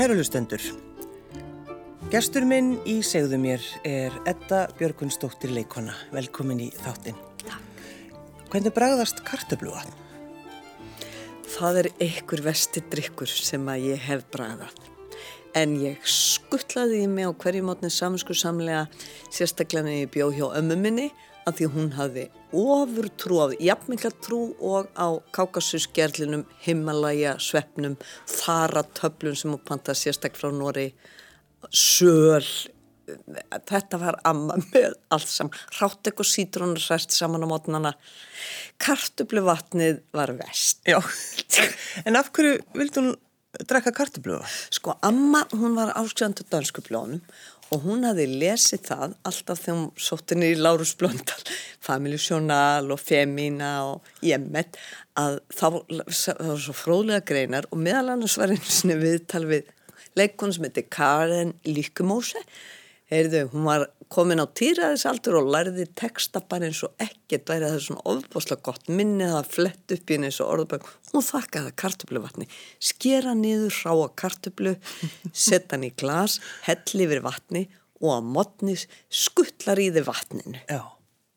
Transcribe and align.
Kærulustendur 0.00 0.62
Gestur 2.08 2.46
minn 2.48 2.70
í 2.88 2.94
segðu 3.04 3.36
mér 3.36 3.64
er 3.84 4.14
Edda 4.30 4.62
Björgunsdóttir 4.78 5.52
leikona. 5.52 5.92
Velkomin 6.08 6.62
í 6.64 6.68
þáttinn. 6.72 7.18
Takk. 7.42 7.82
Hvernig 8.48 8.72
bregðast 8.78 9.20
kartabluga? 9.28 9.82
Það 11.52 11.82
er 11.82 11.90
einhver 12.06 12.44
vesti 12.46 12.80
drikkur 12.88 13.28
sem 13.28 13.68
að 13.68 13.90
ég 13.90 14.06
hef 14.06 14.24
bræðað. 14.32 14.80
En 15.60 15.76
ég 15.82 16.00
skuttlaði 16.08 17.02
í 17.04 17.12
mig 17.18 17.28
á 17.28 17.36
hverju 17.36 17.68
mótni 17.68 17.92
saminsku 17.92 18.32
samlega 18.32 18.86
sérstaklega 19.28 19.84
með 19.84 20.00
ég 20.06 20.14
bjóð 20.16 20.38
hjá 20.38 20.46
ömmu 20.62 20.80
minni 20.80 21.10
að 21.50 21.60
því 21.60 21.68
hún 21.74 21.92
hafði 21.98 22.26
ofur 22.56 23.08
trú 23.20 23.38
á 23.42 23.46
jafnmikla 23.60 24.10
trú 24.24 24.40
og 24.58 24.90
á 24.94 25.08
kákasusgerlinum, 25.34 26.44
Himalaya, 26.64 27.36
Svepnum, 27.38 27.96
Þaratöflun 28.30 29.38
sem 29.38 29.54
hún 29.54 29.64
pantaði 29.66 30.04
sérstak 30.04 30.38
frá 30.38 30.50
Nóri, 30.54 30.90
Söl, 31.70 32.46
þetta 33.68 33.98
var 34.00 34.18
amma 34.26 34.56
með 34.70 34.94
allt 35.12 35.30
saman, 35.30 35.56
hrátt 35.76 36.10
ekkur 36.10 36.28
sítrónur 36.28 36.82
sært 36.82 37.14
saman 37.14 37.44
á 37.44 37.48
mótnana, 37.50 37.94
kartublu 38.80 39.44
vatnið 39.46 40.00
var 40.16 40.32
vest. 40.38 40.82
Já, 40.88 40.98
en 42.06 42.18
af 42.18 42.32
hverju 42.34 42.60
vildi 42.76 43.02
hún 43.02 43.12
drekka 43.66 43.92
kartabluga? 43.94 44.46
Sko, 44.72 44.96
amma, 45.06 45.44
hún 45.52 45.76
var 45.78 45.94
áskjöndu 45.98 46.46
dansku 46.50 46.84
blónum 46.86 47.22
og 47.70 47.84
hún 47.86 48.06
hafi 48.06 48.26
lesið 48.26 48.82
það 48.88 49.12
alltaf 49.30 49.60
þegar 49.62 49.78
hún 49.78 50.02
sóttinni 50.06 50.48
í 50.52 50.58
Lárus 50.58 50.94
Blöndal 50.98 51.42
Family 51.82 52.18
Journal 52.18 52.90
og 52.90 53.00
Femina 53.02 53.72
og 53.92 54.10
Jemmet 54.26 54.78
að 55.20 55.38
það 55.54 55.78
var 55.78 56.64
svo 56.64 56.74
fróðlega 56.74 57.26
greinar 57.30 57.68
og 57.70 57.82
meðal 57.82 58.16
annars 58.16 58.38
var 58.40 58.54
einu 58.54 58.98
viðtal 59.00 59.46
við 59.50 59.70
leikon 60.18 60.54
sem 60.54 60.66
heitir 60.66 60.88
Karen 60.90 61.54
Líkumóse 61.68 62.42
heyrðu, 63.10 63.42
hún 63.52 63.66
var 63.66 63.86
komin 64.10 64.42
á 64.42 64.46
týraðisaldur 64.46 65.38
og 65.40 65.50
lærði 65.54 65.86
texta 65.98 66.42
bara 66.42 66.66
eins 66.66 66.80
og 66.86 66.94
ekkert 67.02 67.50
væri 67.50 67.68
það 67.68 67.82
svona 67.84 68.06
ofboslega 68.12 68.66
gott 68.66 68.88
minnið 68.90 69.34
að 69.38 69.50
flett 69.54 69.94
upp 69.94 70.10
í 70.10 70.16
henni 70.16 70.30
eins 70.30 70.40
og 70.42 70.54
orðabæk 70.54 70.88
hún 71.12 71.26
þakkaði 71.26 71.74
kartubluvatni 71.82 72.48
skera 72.90 73.34
niður 73.38 73.76
ráa 73.84 74.08
kartublu 74.22 74.74
setja 75.46 75.76
hann 75.76 75.86
í 75.86 75.92
glas, 75.94 76.40
hell 76.66 77.04
yfir 77.06 77.22
vatni 77.26 77.66
og 78.00 78.16
að 78.16 78.32
modnis 78.34 78.86
skuttlar 79.12 79.80
í 79.80 79.90
þið 79.92 80.08
vatninu. 80.08 80.62
Já. 80.68 80.80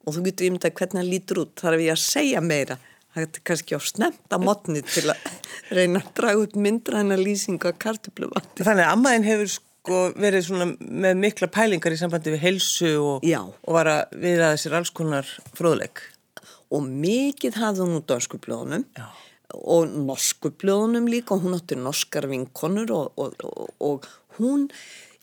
og 0.03 0.16
þú 0.16 0.24
getur 0.28 0.48
ímyndað 0.48 0.75
hvernig 0.80 1.00
það 1.00 1.12
lítur 1.12 1.42
út. 1.44 1.53
Þar 1.59 1.75
er 1.75 1.81
við 1.81 1.92
að 1.94 2.02
segja 2.03 2.42
meira? 2.44 2.78
Það 3.14 3.25
er 3.25 3.44
kannski 3.50 3.78
á 3.78 3.81
snemta 3.84 4.40
modni 4.42 4.81
til 4.88 5.06
að 5.12 5.28
reyna 5.78 6.02
að 6.02 6.09
draga 6.18 6.48
upp 6.48 6.56
myndra 6.58 7.03
hennar 7.03 7.22
lýsingu 7.22 7.69
á 7.69 7.74
kartubluvatni 7.78 8.66
Þannig 8.66 8.88
að 8.88 8.96
ammaðin 8.96 9.28
hefur 9.28 9.53
sko 9.58 9.73
verið 9.90 10.46
svona 10.48 10.70
með 10.80 11.20
mikla 11.20 11.50
pælingar 11.52 11.96
í 11.96 12.00
sambandi 12.00 12.34
við 12.36 12.44
helsu 12.46 12.92
og, 13.02 13.26
og 13.28 13.76
var 13.76 13.90
að 13.92 14.18
viðraða 14.24 14.60
sér 14.62 14.78
alls 14.80 14.94
konar 14.96 15.30
fróðleik. 15.58 16.06
Og 16.74 16.88
mikið 16.88 17.60
hafði 17.62 17.86
hún 17.86 18.00
út 18.00 18.14
á 18.14 18.18
öskublóðunum 18.18 18.86
og 19.54 19.92
norskublóðunum 20.08 21.10
líka 21.12 21.36
og 21.36 21.44
hún 21.46 21.58
átti 21.58 21.78
norskar 21.78 22.28
vinkonur 22.32 22.94
og, 22.96 23.20
og, 23.22 23.68
og 23.84 24.08
hún, 24.40 24.66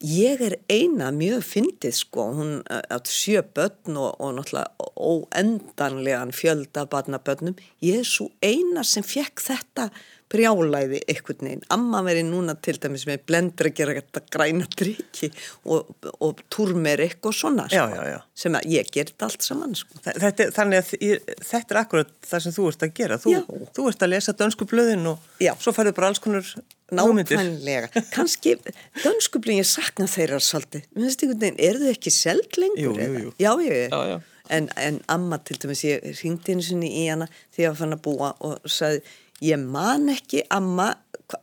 ég 0.07 0.43
er 0.45 0.59
eina 0.71 1.11
mjög 1.15 1.43
fyndið 1.49 1.97
sko, 1.97 2.29
hún 2.39 2.53
átti 2.69 3.17
sjö 3.17 3.43
börn 3.57 3.99
og 3.99 4.37
náttúrulega 4.37 4.91
óendanlegan 4.95 6.35
fjölda 6.37 6.87
barnabörnum, 6.91 7.59
ég 7.83 8.05
er 8.05 8.07
svo 8.07 8.31
eina 8.45 8.85
sem 8.87 9.07
fekk 9.07 9.43
þetta 9.49 9.91
brjálæði 10.31 11.01
einhvern 11.11 11.47
veginn. 11.47 11.63
Amma 11.75 12.03
veri 12.07 12.23
núna 12.27 12.55
til 12.63 12.77
dæmis 12.81 13.07
með 13.09 13.25
blendur 13.29 13.71
að 13.71 13.77
gera 13.81 13.97
þetta 13.99 14.23
græna 14.31 14.67
driki 14.77 15.31
og, 15.67 15.95
og 16.23 16.43
turmerik 16.53 17.27
og 17.27 17.35
svona 17.37 17.67
sko, 17.71 17.81
já, 17.81 17.97
já, 17.97 18.13
já. 18.15 18.19
sem 18.45 18.59
að 18.59 18.69
ég 18.77 18.91
gerði 18.95 19.27
allt 19.27 19.47
saman 19.47 19.77
sko. 19.79 20.03
Þetta, 20.07 20.51
þannig 20.57 20.83
að 20.83 21.07
ég, 21.07 21.33
þetta 21.51 21.75
er 21.75 21.81
akkurat 21.83 22.13
það 22.31 22.45
sem 22.47 22.57
þú 22.57 22.69
ert 22.71 22.85
að 22.87 22.93
gera. 23.01 23.21
Þú, 23.23 23.37
þú 23.77 23.89
ert 23.91 24.05
að 24.07 24.13
lesa 24.15 24.37
dönsku 24.43 24.69
blöðin 24.71 25.09
og 25.15 25.33
svo 25.63 25.75
færðu 25.77 25.95
bara 25.99 26.13
alls 26.13 26.23
konar 26.23 26.53
námyndir. 26.91 27.39
Nákvæmlega. 27.39 28.05
Kanski 28.15 28.57
dönsku 29.03 29.43
blöðin, 29.43 29.65
ég 29.65 29.71
sakna 29.71 30.07
þeirra 30.11 30.43
svolítið. 30.43 30.87
Mér 30.95 31.09
finnst 31.09 31.25
einhvern 31.27 31.43
veginn, 31.47 31.63
er 31.67 31.81
þau 31.83 31.95
ekki 31.95 32.15
seld 32.15 32.61
lengur? 32.61 32.85
Jú, 32.87 32.95
jú, 32.99 33.25
jú. 33.27 33.33
Já, 33.43 33.53
já, 33.67 34.05
já. 34.15 34.21
En, 34.51 34.67
en 34.83 34.97
amma 35.07 35.39
til 35.47 35.61
dæmis, 35.63 35.85
ég 35.87 36.03
ringdi 36.25 36.57
eins 36.57 36.73
og 36.75 36.83
í 36.83 37.05
hana 37.07 37.29
þegar 37.55 37.63
ég 37.63 37.69
var 37.71 37.77
fann 37.79 37.95
að 37.95 38.01
búa 38.03 38.31
og 38.43 38.65
sagði 38.67 39.05
Ég 39.41 39.57
man 39.61 40.11
ekki 40.13 40.43
amma 40.53 40.93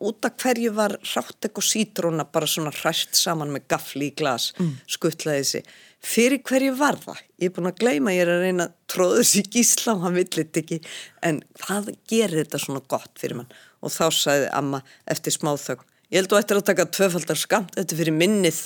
út 0.03 0.25
af 0.27 0.35
hverju 0.41 0.73
var 0.75 0.97
hrátt 1.01 1.47
ekkur 1.47 1.65
sítróna 1.65 2.25
bara 2.29 2.47
svona 2.49 2.73
hræst 2.75 3.15
saman 3.17 3.53
með 3.53 3.67
gafli 3.71 4.11
í 4.11 4.15
glas, 4.17 4.51
mm. 4.59 4.73
skuttlaði 4.97 5.43
þessi. 5.43 5.61
Fyrir 6.07 6.41
hverju 6.45 6.75
var 6.77 6.99
það? 7.01 7.21
Ég 7.41 7.49
er 7.49 7.55
búin 7.55 7.69
að 7.71 7.79
gleyma, 7.81 8.13
ég 8.13 8.25
er 8.25 8.31
að 8.35 8.43
reyna 8.45 8.67
að 8.67 8.75
tróða 8.93 9.19
þessi 9.21 9.43
gísla 9.55 9.95
og 9.95 10.05
hann 10.05 10.17
villit 10.19 10.61
ekki. 10.61 10.79
En 11.25 11.41
hvað 11.63 11.91
gerir 12.11 12.43
þetta 12.43 12.61
svona 12.61 12.83
gott 12.93 13.21
fyrir 13.21 13.39
mann? 13.41 13.53
Og 13.81 13.93
þá 13.93 14.05
sagði 14.13 14.49
amma 14.59 14.83
eftir 15.09 15.33
smáþögn, 15.33 15.87
ég 16.11 16.21
held 16.21 16.31
þú 16.31 16.41
ættir 16.41 16.61
að 16.61 16.67
taka 16.69 16.89
tvöfaldar 16.99 17.39
skamt, 17.41 17.75
þetta 17.79 17.99
fyrir 18.01 18.17
minnið. 18.17 18.63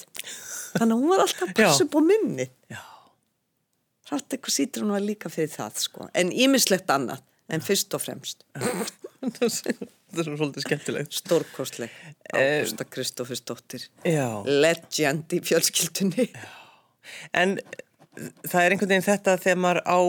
Þannig 0.76 0.96
að 0.96 0.98
hún 0.98 1.14
var 1.14 1.26
alltaf 1.26 1.48
að 1.48 1.60
passa 1.62 1.88
upp 1.88 2.00
á 2.00 2.02
minni. 2.12 2.48
Hrátt 4.12 4.36
ekkur 4.36 4.52
sítróna 4.52 4.98
var 4.98 5.06
líka 5.06 5.32
fyrir 5.32 5.54
það 5.54 5.86
sko, 5.86 6.10
en 6.12 6.34
ímislegt 6.36 6.92
annað 6.92 7.24
en 7.52 7.64
fyrst 7.64 7.96
og 7.96 8.04
fremst 8.04 8.44
það 9.22 10.22
er 10.24 10.30
svolítið 10.38 10.66
skemmtilegt 10.66 11.16
stórkostleg 11.16 11.94
Ágústa 12.34 12.88
Kristófusdóttir 12.90 13.86
já. 14.08 14.42
legend 14.46 15.36
í 15.38 15.42
fjölskyldunni 15.46 16.28
já. 16.32 16.48
en 17.38 17.60
það 18.48 18.64
er 18.64 18.76
einhvern 18.76 18.94
veginn 18.94 19.08
þetta 19.08 19.38
þegar 19.44 19.62
maður 19.62 19.82
á 19.86 20.00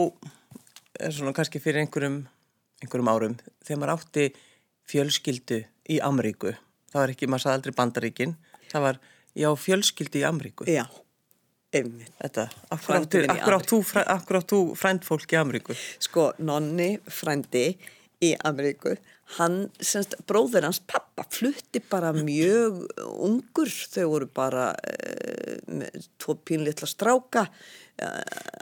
svona 1.13 1.35
kannski 1.37 1.61
fyrir 1.61 1.83
einhverjum 1.83 2.23
einhverjum 2.83 3.13
árum, 3.13 3.37
þegar 3.63 3.81
maður 3.83 3.95
átti 3.99 4.27
fjölskyldu 4.89 5.61
í 5.93 6.01
Amríku 6.03 6.55
það 6.91 6.99
var 6.99 7.13
ekki, 7.15 7.29
maður 7.29 7.45
sagði 7.45 7.59
aldrei 7.59 7.77
bandaríkin 7.77 8.35
það 8.73 8.87
var, 8.89 9.01
já, 9.37 9.49
fjölskyldu 9.67 10.23
í 10.23 10.27
Amríku 10.27 10.69
já 10.69 10.85
Einmitt. 11.73 12.11
Þetta, 12.21 12.43
akkur 12.69 14.37
átt 14.37 14.51
þú, 14.51 14.59
frændfólk 14.77 15.31
í 15.33 15.37
Ameríku? 15.39 15.73
Sko, 16.05 16.27
nonni 16.45 16.99
frændi 17.09 17.71
í 18.23 18.31
Ameríku, 18.47 18.95
hann, 19.37 19.57
semst, 19.83 20.15
bróður 20.29 20.67
hans 20.67 20.81
pappa 20.89 21.25
flutti 21.33 21.81
bara 21.91 22.13
mjög 22.15 22.83
ungur, 23.03 23.71
þau 23.93 24.07
voru 24.11 24.29
bara 24.33 24.71
e, 24.87 25.89
tvo 26.21 26.37
pínlitla 26.45 26.89
stráka, 26.89 27.47
e, 27.97 28.09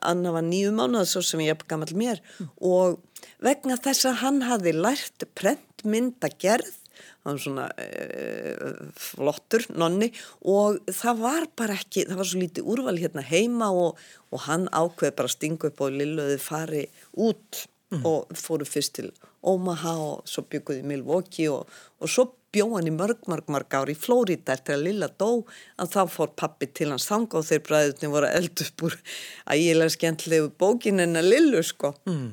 Anna 0.07 0.33
var 0.35 0.45
nýju 0.47 0.73
mánuð, 0.75 1.07
svo 1.09 1.23
sem 1.25 1.43
ég 1.45 1.55
er 1.55 1.65
gammal 1.69 1.93
mér. 1.97 2.21
Mm. 2.39 2.51
og 2.71 3.01
vegna 3.41 3.77
þess 3.77 4.09
að 4.09 4.21
hann 4.25 4.45
hafi 4.47 4.75
lært 4.75 5.27
prentmyndagerð 5.37 6.77
hann 7.23 7.37
var 7.37 7.41
svona 7.41 7.67
e, 7.77 8.71
flottur 8.97 9.65
nonni 9.77 10.09
og 10.49 10.79
það 10.89 11.21
var 11.21 11.47
bara 11.57 11.77
ekki, 11.77 12.07
það 12.09 12.21
var 12.21 12.29
svo 12.31 12.41
lítið 12.41 12.71
úrval 12.73 12.97
hérna 12.97 13.25
heima 13.25 13.69
og, 13.73 13.99
og 14.33 14.45
hann 14.47 14.67
ákveði 14.69 15.15
bara 15.17 15.29
að 15.29 15.35
stinga 15.35 15.69
upp 15.69 15.83
og 15.85 15.99
lilluði 15.99 16.39
fari 16.41 16.85
út 17.27 17.65
mm. 17.91 18.05
og 18.07 18.31
fóru 18.37 18.67
fyrst 18.67 18.97
til 18.99 19.11
Omaha 19.41 19.95
og 19.97 20.29
svo 20.29 20.45
bygguði 20.49 20.85
Milwaukee 20.85 21.49
og, 21.51 21.69
og 21.99 22.11
svo 22.11 22.27
bjóð 22.51 22.75
hann 22.77 22.89
í 22.89 22.93
mörg, 22.93 23.23
mörg, 23.31 23.47
mörg 23.51 23.75
ári 23.79 23.95
í 23.95 23.99
Flórida 23.99 24.55
eftir 24.55 24.75
að 24.75 24.85
Lilla 24.89 25.09
dó 25.09 25.43
að 25.79 25.93
þá 25.95 26.01
fór 26.11 26.31
pappi 26.37 26.67
til 26.67 26.89
hans 26.91 27.07
þanga 27.09 27.39
og 27.39 27.47
þeir 27.47 27.65
bræðutni 27.67 28.11
voru 28.11 28.31
eld 28.31 28.63
upp 28.65 28.87
úr 28.87 28.97
ægilega 29.55 29.95
skemmtlegu 29.95 30.51
bókin 30.59 31.03
en 31.03 31.19
að 31.19 31.29
Lillu 31.31 31.63
sko 31.65 31.95
mm. 32.09 32.31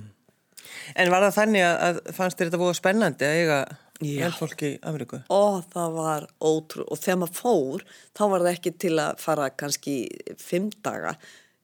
En 0.99 1.10
var 1.12 1.25
það 1.25 1.37
þannig 1.37 1.64
að 1.64 1.99
fannst 2.16 2.38
þér 2.38 2.49
þetta 2.49 2.60
búið 2.60 2.76
spennandi 2.78 3.26
að 3.26 3.38
eiga 3.38 3.58
Já. 3.99 4.22
vel 4.22 4.34
fólk 4.37 4.62
í 4.62 4.70
Ameríku. 4.87 5.19
og 5.34 5.64
það 5.72 5.94
var 5.96 6.26
ótrú 6.38 6.84
og 6.87 7.00
þegar 7.00 7.20
maður 7.22 7.38
fór 7.38 7.84
þá 8.14 8.22
var 8.31 8.44
það 8.44 8.52
ekki 8.52 8.72
til 8.84 8.94
að 9.02 9.22
fara 9.22 9.49
kannski 9.50 9.96
fimm 10.38 10.69
daga 10.87 11.16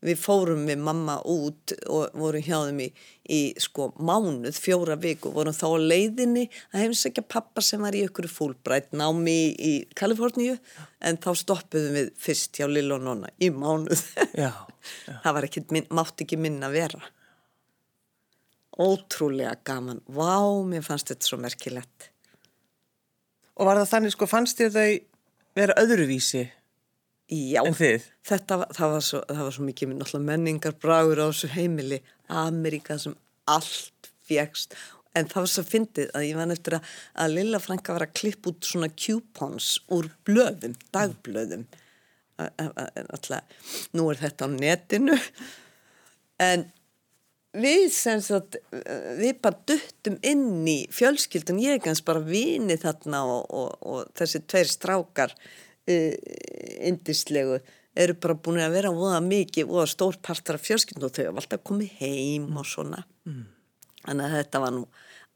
við 0.05 0.21
fórum 0.21 0.67
við 0.69 0.83
mamma 0.85 1.17
út 1.31 1.75
og 1.89 2.15
vorum 2.19 2.45
hjá 2.45 2.59
þeim 2.67 2.83
í, 2.85 2.89
í 3.33 3.41
sko 3.61 3.89
mánuð, 3.97 4.56
fjóra 4.61 4.97
viku 5.01 5.33
vorum 5.35 5.56
þá 5.56 5.67
leiðinni 5.81 6.45
að 6.73 6.85
heimsækja 6.85 7.25
pappa 7.35 7.65
sem 7.65 7.83
var 7.85 7.97
í 7.97 8.05
ykkur 8.06 8.29
fúlbrætt 8.31 8.93
námi 8.97 9.35
í, 9.35 9.51
í 9.55 9.73
Kaliforníu 9.97 10.59
en 11.05 11.21
þá 11.25 11.31
stoppuðum 11.41 11.99
við 11.99 12.12
fyrst 12.21 12.61
hjá 12.61 12.69
Lill 12.69 12.93
og 12.95 13.05
Nonna 13.05 13.33
í 13.41 13.51
mánuð. 13.55 14.05
Já, 14.37 14.53
já. 14.53 15.15
það 15.25 15.37
var 15.39 15.49
ekki, 15.49 15.65
mátti 15.89 16.27
ekki 16.27 16.41
minna 16.41 16.71
vera. 16.73 17.01
Ótrúlega 18.75 19.55
gaman. 19.67 20.03
Vá, 20.11 20.43
mér 20.67 20.83
fannst 20.83 21.12
þetta 21.12 21.29
svo 21.29 21.39
merkilegt. 21.39 22.11
Og 23.55 23.69
var 23.69 23.79
það 23.79 23.91
þannig, 23.93 24.15
sko, 24.17 24.27
fannst 24.27 24.59
þér 24.59 24.73
þau 24.75 24.89
vera 25.55 25.77
öðruvísi 25.79 26.49
Já, 27.32 27.62
þetta 28.29 28.59
það 28.76 28.91
var 28.93 29.05
svo, 29.05 29.21
það 29.31 29.43
var 29.47 29.55
svo 29.56 29.65
mikið 29.65 30.21
menningar 30.21 30.75
bragur 30.82 31.23
á 31.25 31.26
þessu 31.31 31.49
heimili 31.55 32.03
Amerika 32.29 32.99
sem 33.00 33.15
allt 33.49 34.11
fjækst 34.29 34.76
en 35.17 35.29
það 35.31 35.41
var 35.44 35.50
svo 35.55 35.65
fyndið 35.65 36.12
að 36.19 36.26
ég 36.26 36.37
var 36.37 36.53
eftir 36.53 36.76
að, 36.76 36.93
að 37.23 37.35
Lilla 37.38 37.61
Franka 37.62 37.94
var 37.97 38.05
að 38.09 38.15
klippa 38.19 38.50
út 38.50 38.67
svona 38.67 38.88
coupons 38.91 39.69
úr 39.94 40.09
blöðum, 40.26 40.75
dagblöðum. 40.93 41.65
A- 42.43 42.50
a- 42.59 42.73
a- 42.82 43.05
alltaf 43.15 43.44
nú 43.94 44.09
er 44.11 44.19
þetta 44.19 44.44
á 44.44 44.49
netinu. 44.50 45.15
En 46.43 46.65
við 47.55 47.85
sem 47.94 48.19
sagt 48.27 48.59
við 49.20 49.38
bara 49.41 49.61
duttum 49.70 50.19
inn 50.27 50.67
í 50.67 50.81
fjölskyldun. 50.91 51.62
Ég 51.62 51.79
er 51.79 51.85
gans 51.85 52.03
bara 52.03 52.19
vini 52.27 52.75
þarna 52.82 53.23
og, 53.23 53.47
og, 53.55 53.77
og 53.87 54.11
þessi 54.19 54.43
tveir 54.50 54.67
strákar 54.73 55.37
indislegu 55.86 57.58
eru 57.94 58.16
bara 58.19 58.34
búin 58.34 58.62
að 58.64 58.75
vera 58.78 58.94
voða 58.94 59.20
mikið 59.25 59.69
voða 59.70 59.86
stór 59.90 60.16
partar 60.22 60.58
af 60.58 60.64
fjölskyldun 60.66 61.08
og 61.08 61.14
þau 61.14 61.26
hafa 61.28 61.42
alltaf 61.42 61.62
komið 61.69 61.98
heim 62.00 62.48
og 62.58 62.66
svona 62.66 63.04
þannig 64.04 64.25
að 64.25 64.36
þetta 64.38 64.62
var 64.64 64.75
nú 64.75 64.86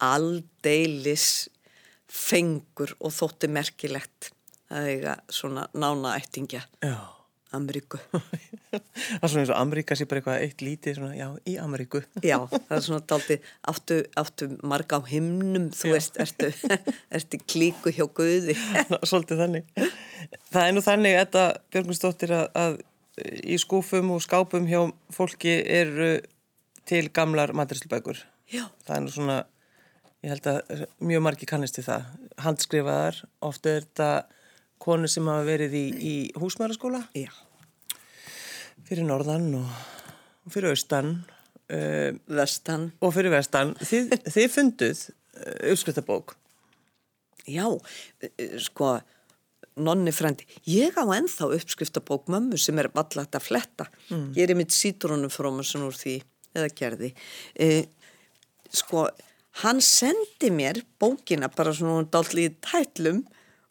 aldeilis 0.09 1.29
fengur 2.09 2.95
og 2.99 3.13
þótti 3.13 3.51
merkilegt 3.53 4.33
að 4.73 4.91
eiga 4.95 5.15
svona 5.33 5.69
nána 5.77 6.17
ættingja 6.19 6.65
Já. 6.85 7.18
Ameríku 7.57 8.01
Það 8.69 9.23
er 9.23 9.31
svona 9.31 9.43
eins 9.43 9.53
og 9.53 9.59
Ameríka 9.59 9.97
sé 9.97 10.07
bara 10.09 10.21
eitthvað 10.21 10.43
eitt 10.45 10.63
lítið, 10.65 10.99
svona, 10.99 11.15
já, 11.17 11.27
í 11.49 11.55
Ameríku. 11.63 12.03
Já, 12.25 12.37
það 12.53 12.75
er 12.77 12.85
svona 12.85 13.05
daldi 13.09 13.37
áttu, 13.73 13.99
áttu 14.21 14.49
marga 14.69 15.01
á 15.01 15.03
himnum, 15.09 15.69
þú 15.77 15.93
veist, 15.95 16.19
ertu, 16.21 16.51
ertu 17.17 17.41
klíku 17.49 17.93
hjá 17.95 18.05
Guði. 18.19 18.57
Svolítið 19.09 19.43
þannig. 19.45 19.71
Það 20.53 20.63
er 20.65 20.75
nú 20.77 20.85
þannig, 20.85 21.19
þetta 21.23 21.45
Björgvinsdóttir, 21.73 22.35
að, 22.37 22.49
að 22.61 22.79
í 23.41 23.61
skúfum 23.61 24.13
og 24.15 24.25
skápum 24.25 24.69
hjá 24.69 24.83
fólki 25.15 25.59
eru 25.65 26.19
til 26.89 27.07
gamlar 27.15 27.55
maturislubækur. 27.57 28.21
Já. 28.53 28.67
Það 28.87 28.97
er 28.97 29.05
nú 29.05 29.15
svona, 29.15 29.39
ég 30.25 30.35
held 30.35 30.51
að 30.53 30.85
mjög 31.05 31.25
margi 31.25 31.49
kannist 31.49 31.79
til 31.79 31.87
það. 31.89 32.13
Handskrifaðar, 32.45 33.23
ofta 33.49 33.77
er 33.77 33.89
þetta 33.89 34.13
konu 34.83 35.11
sem 35.11 35.27
hafa 35.29 35.47
verið 35.47 35.75
í, 35.79 35.87
í 35.99 36.15
húsmæraskóla 36.39 37.03
Já, 37.17 37.31
fyrir 38.89 39.07
norðan 39.09 39.51
og, 39.59 39.75
fyrir 40.53 40.73
austan 40.73 41.19
uh, 41.73 42.17
vestan, 42.27 42.91
og 43.01 43.15
fyrir 43.17 43.33
vestan. 43.35 43.75
Þið, 43.83 44.17
þið 44.35 44.49
funduð 44.55 45.05
uh, 45.05 45.55
uppskriftabók. 45.73 46.35
já, 47.49 47.65
eh, 48.21 48.59
sko, 48.61 48.99
nonni 49.81 50.13
frendi, 50.13 50.45
ég 50.69 50.97
á 51.01 51.05
ennþá 51.05 51.53
uppskriftabók 51.57 52.29
mömmu 52.29 52.59
sem 52.61 52.79
er 52.81 52.91
vallat 52.93 53.37
að 53.39 53.47
fletta. 53.47 53.87
Ég 54.37 54.43
er 54.45 54.53
í 54.53 54.59
mitt 54.59 54.75
sítrónum 54.75 55.33
frómasun 55.33 55.87
úr 55.87 55.97
því, 55.97 56.19
eða 56.53 56.69
gerði. 56.77 57.13
E, 57.55 57.87
sko, 58.75 59.07
hann 59.63 59.81
sendi 59.81 60.51
mér 60.53 60.83
bókina 61.01 61.49
bara 61.55 61.73
svona 61.73 62.05
dálítið 62.11 62.51
í 62.51 62.55
tætlum 62.67 63.23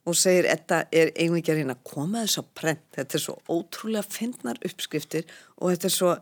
og 0.08 0.16
segir, 0.16 0.48
þetta 0.48 0.86
er 0.96 1.12
einhvern 1.20 1.44
veginn 1.44 1.74
að 1.74 1.84
koma 1.88 2.24
þess 2.24 2.42
að 2.42 2.50
prent, 2.56 2.84
þetta 2.96 3.18
er 3.18 3.24
svo 3.24 3.36
ótrúlega 3.52 4.08
fyndnar 4.08 4.60
uppskriftir 4.66 5.28
og 5.58 5.74
þetta 5.74 5.90
er 5.90 5.96
svo, 5.98 6.14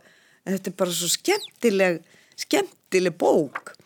þetta 0.48 0.72
er 0.72 0.76
bara 0.82 0.96
svo 0.98 1.10
skemmtileg, 1.12 2.00
skemmtileg 2.46 3.18
bók. 3.20 3.76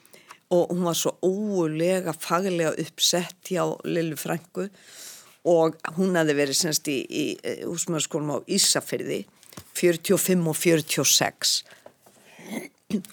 Og 0.51 0.73
hún 0.73 0.83
var 0.89 0.97
svo 0.99 1.13
óulega 1.23 2.15
faglega 2.17 2.73
uppsett 2.83 3.53
hjá 3.53 3.63
Lillu 3.87 4.17
Frængu 4.19 4.67
og 5.51 5.77
hún 5.97 6.17
hafði 6.19 6.35
verið 6.37 6.59
semst 6.59 6.89
í, 6.91 6.97
í, 7.07 7.25
húsmaðurskólum 7.63 8.35
á 8.35 8.39
Ísafyrði 8.51 9.23
45 9.79 10.51
og 10.51 10.59
46 10.59 11.55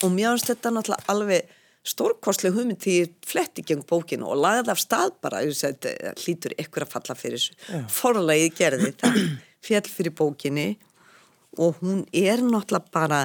og 0.01 0.09
mér 0.11 0.33
finnst 0.33 0.49
þetta 0.49 0.73
náttúrulega 0.73 1.13
alveg 1.13 1.56
stórkostleg 1.87 2.55
hugmynd 2.55 2.81
því 2.83 2.95
ég 3.01 3.13
fletti 3.25 3.63
gegn 3.65 3.85
bókinu 3.87 4.27
og 4.27 4.41
lagði 4.43 4.73
af 4.73 4.81
stað 4.81 5.15
bara 5.23 5.43
þetta 5.45 6.13
hlýtur 6.19 6.55
ykkur 6.59 6.85
að 6.85 6.93
falla 6.95 7.17
fyrir 7.17 7.41
þessu. 7.41 7.81
Forlegið 7.93 8.57
gerði 8.57 8.91
það 8.99 9.19
fjall 9.67 9.87
fyrir 9.91 10.15
bókinni 10.17 10.67
og 11.57 11.79
hún 11.81 12.03
er 12.13 12.43
náttúrulega 12.43 12.91
bara 12.93 13.21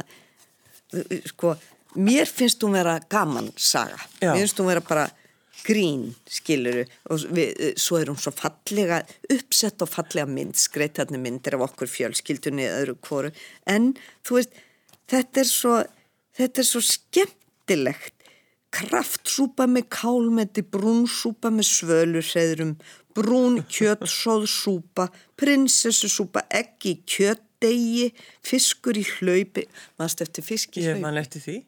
sko, 1.29 1.57
mér 1.95 2.31
finnst 2.31 2.63
hún 2.65 2.77
vera 2.77 2.99
gaman 3.11 3.51
saga, 3.57 3.99
Já. 4.21 4.33
mér 4.33 4.45
finnst 4.45 4.61
hún 4.61 4.71
vera 4.71 4.85
bara 4.87 5.09
grín, 5.63 6.09
skiluru 6.27 6.83
og 7.13 7.27
við, 7.37 7.53
svo 7.79 8.01
er 8.01 8.11
hún 8.11 8.19
svo 8.19 8.33
fallega 8.35 9.03
uppsett 9.31 9.83
og 9.85 9.91
fallega 9.91 10.27
mynd, 10.27 10.57
skreitarni 10.59 11.21
myndir 11.23 11.59
af 11.59 11.69
okkur 11.69 11.91
fjölskyldunni 11.91 12.67
öðru 12.71 12.97
kvoru 13.05 13.31
en 13.71 13.93
þú 14.27 14.41
veist, 14.41 14.57
þetta 15.13 15.45
er 15.45 15.51
svo 15.51 15.77
þetta 16.39 16.63
er 16.63 16.69
svo 16.69 16.83
skemmtilegt 16.87 18.22
kraftsúpa 18.73 19.67
með 19.71 19.89
kálmeti, 19.93 20.65
brúnsúpa 20.65 21.51
með 21.53 21.69
svöluhreðrum, 21.71 22.77
brún 23.17 23.61
kjötsóðsúpa, 23.69 25.11
prinsessusúpa, 25.37 26.47
eggi 26.49 26.97
kjötdegi, 27.05 28.13
fiskur 28.45 28.97
í 28.97 29.05
hlaupi, 29.19 29.67
mannst 30.01 30.25
eftir 30.25 30.47
fisk 30.47 30.79
í 30.81 30.87
Ég 30.87 30.95
hlaupi. 30.97 31.05
man 31.05 31.21
eftir 31.21 31.45
því. 31.45 31.59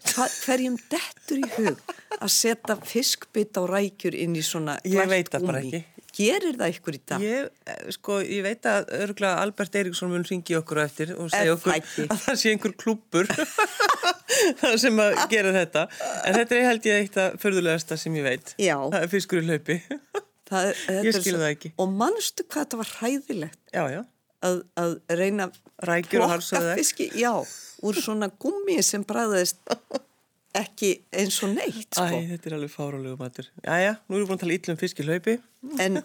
Hva, 0.00 0.24
hverjum 0.46 0.78
dettur 0.88 1.42
í 1.42 1.48
hug 1.58 1.80
að 2.16 2.30
setja 2.32 2.76
fiskbit 2.88 3.58
á 3.60 3.62
rækjur 3.68 4.14
inn 4.16 4.32
í 4.38 4.44
svona 4.44 4.78
Ég 4.88 4.96
glært 4.96 5.12
veit 5.12 5.28
það 5.34 5.44
bara 5.50 5.60
ekki. 5.60 5.80
Gerir 6.16 6.56
það 6.58 6.72
ykkur 6.74 6.96
í 6.96 7.00
dag? 7.06 7.22
Ég, 7.24 7.50
eh, 7.70 7.82
sko, 7.94 8.18
ég 8.24 8.42
veit 8.44 8.66
að 8.68 8.90
örgulega 8.98 9.42
Albert 9.44 9.76
Eiríksson 9.78 10.10
mun 10.12 10.24
ringi 10.26 10.56
okkur 10.58 10.80
eftir 10.84 11.12
og 11.16 11.30
segja 11.32 11.54
okkur 11.54 11.76
að 11.76 12.24
það 12.24 12.40
sé 12.42 12.54
einhver 12.54 12.74
klúppur 12.80 13.30
sem 14.82 14.98
að 15.02 15.20
gera 15.32 15.52
þetta. 15.54 15.86
En 16.26 16.38
þetta 16.40 16.58
er 16.58 16.66
held 16.68 16.88
ég 16.90 17.04
eitt 17.04 17.20
að 17.20 17.38
förðulegasta 17.42 17.98
sem 18.00 18.16
ég 18.18 18.26
veit. 18.26 18.54
Já. 18.60 18.76
Það 18.90 19.00
er 19.04 19.12
fiskur 19.14 19.42
í 19.42 19.46
hlaupi. 19.48 19.78
Það, 20.50 20.72
þetta 20.82 21.02
Ég 21.06 21.14
skil 21.14 21.30
svo- 21.30 21.38
það 21.44 21.52
ekki. 21.54 21.68
Og 21.78 21.90
manstu 21.94 22.42
hvað 22.50 22.64
þetta 22.64 22.78
var 22.80 22.88
hræðilegt 22.96 23.60
já, 23.70 23.82
já. 23.92 24.00
að, 24.48 24.56
að 24.82 24.94
reyna 25.20 25.44
að 25.46 26.08
plokka 26.10 26.62
fiski, 26.80 27.06
já, 27.14 27.30
úr 27.86 28.00
svona 28.02 28.26
gummi 28.42 28.80
sem 28.82 29.04
bræðist 29.06 29.62
ekki 30.56 30.90
eins 31.14 31.36
og 31.46 31.52
neitt, 31.54 31.92
Æ, 31.94 31.94
sko. 31.94 32.20
þetta 32.32 32.48
er 32.50 32.56
alveg 32.56 32.72
fárálegu 32.72 33.18
matur. 33.20 33.50
Jæja, 33.62 33.96
nú 34.08 34.16
erum 34.16 34.24
við 34.24 34.30
búin 34.30 34.38
að 34.38 34.44
tala 34.44 34.56
illa 34.56 34.74
um 34.74 34.80
fisk 34.80 35.02
í 35.02 35.06
hlaupi. 35.06 35.36
En 35.84 36.00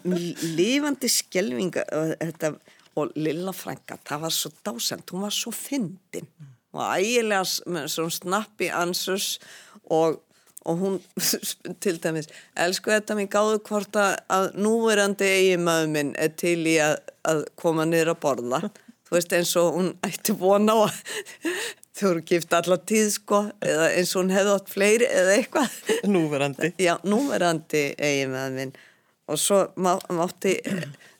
lifandi 0.56 1.10
skelvinga 1.10 1.86
og, 1.96 2.60
og 2.96 3.16
Lilla 3.18 3.54
frænka, 3.56 3.98
það 4.06 4.22
var 4.26 4.36
svo 4.36 4.52
dásend, 4.66 5.10
hún 5.10 5.26
var 5.26 5.34
svo 5.34 5.52
fyndin 5.54 6.30
og 6.76 6.84
ægilega 7.00 7.42
með 7.72 7.90
svona 7.92 8.14
snappi 8.14 8.68
ansurs 8.74 9.28
og, 9.92 10.20
og 10.68 10.80
hún 10.82 10.98
til 11.82 12.00
dæmis, 12.02 12.28
elsku 12.58 12.92
þetta 12.92 13.16
mér 13.18 13.30
gáðu 13.32 13.60
hvort 13.68 13.98
að, 14.00 14.16
að 14.32 14.50
núverandi 14.60 15.30
eiginmaður 15.38 15.92
minn 15.94 16.12
er 16.20 16.34
til 16.38 16.58
í 16.68 16.76
að, 16.84 16.98
að 17.26 17.46
koma 17.58 17.88
niður 17.88 18.14
að 18.14 18.20
borða. 18.26 18.62
Þú 19.06 19.14
veist 19.14 19.34
eins 19.36 19.52
og 19.60 19.76
hún 19.76 19.90
ætti 20.06 20.34
vona 20.34 20.74
á 20.74 20.78
að 20.88 20.96
þau 21.96 22.08
eru 22.10 22.22
gift 22.26 22.54
alla 22.56 22.76
tíð 22.82 23.08
sko 23.14 23.40
eða 23.64 23.88
eins 23.94 24.12
og 24.14 24.24
hún 24.24 24.34
hefði 24.34 24.54
átt 24.56 24.72
fleiri 24.72 25.08
eða 25.08 25.36
eitthvað. 25.38 25.76
Núverandi. 26.10 26.72
Já, 26.82 26.96
núverandi 27.06 27.84
eigin 27.96 28.34
með 28.34 28.56
minn. 28.58 28.74
Og 29.30 29.38
svo 29.42 29.62
má, 29.82 29.94
mátti 30.14 30.56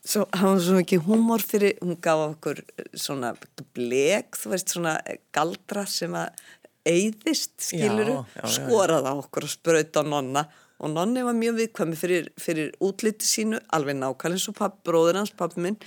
svo 0.06 0.26
hafa 0.34 0.58
svo 0.62 0.76
mikið 0.80 1.06
húmor 1.06 1.42
fyrir 1.42 1.78
hún 1.80 1.96
gaf 2.02 2.22
okkur 2.28 2.60
svona 2.94 3.32
blek, 3.74 4.38
þú 4.38 4.52
veist 4.52 4.74
svona 4.74 4.98
galdra 5.34 5.86
sem 5.90 6.14
að 6.14 6.44
eyðist 6.86 7.56
skiluru, 7.66 8.20
skoraði 8.46 9.10
á 9.10 9.14
okkur 9.16 9.48
og 9.48 9.52
sprauta 9.52 10.02
á 10.02 10.10
nonna. 10.10 10.46
Og 10.76 10.92
nonni 10.92 11.22
var 11.24 11.34
mjög 11.34 11.56
viðkvæmi 11.62 11.96
fyrir, 11.96 12.26
fyrir 12.38 12.74
útliti 12.84 13.24
sínu, 13.26 13.62
alveg 13.72 13.96
nákvæmlega 13.96 14.36
eins 14.36 14.50
og 14.50 14.58
papp, 14.58 14.82
bróður 14.84 15.22
hans, 15.22 15.32
pappi 15.32 15.62
minn 15.64 15.78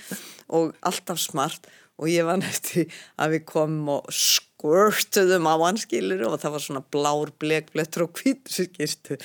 og 0.50 0.74
alltaf 0.82 1.20
smart 1.22 1.68
og 2.00 2.08
ég 2.10 2.26
var 2.26 2.40
nætti 2.40 2.86
að 3.20 3.36
við 3.36 3.46
komum 3.52 3.94
og 3.98 4.12
squirtuðum 4.14 5.48
á 5.48 5.54
hann 5.60 5.80
skiluru 5.80 6.30
og 6.30 6.40
það 6.42 6.54
var 6.56 6.64
svona 6.64 6.84
blár 6.96 7.32
blekblettur 7.42 8.06
og 8.06 8.20
skirtu 8.20 9.18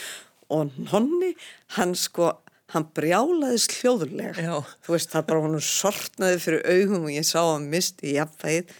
og 0.53 0.75
nonni, 0.77 1.31
hann 1.77 1.95
sko, 1.97 2.31
hann 2.73 2.87
brjálaðist 2.97 3.79
hljóðulega. 3.79 4.35
Já. 4.37 4.55
Þú 4.85 4.95
veist, 4.95 5.11
það 5.13 5.27
bara 5.29 5.43
hún 5.45 5.59
sortnaði 5.63 6.41
fyrir 6.43 6.65
augum 6.69 7.07
og 7.07 7.13
ég 7.15 7.27
sá 7.27 7.39
hann 7.41 7.69
misti 7.71 8.11
í 8.11 8.17
jafnvægið. 8.19 8.73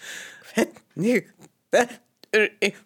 Hvernig. 0.54 1.32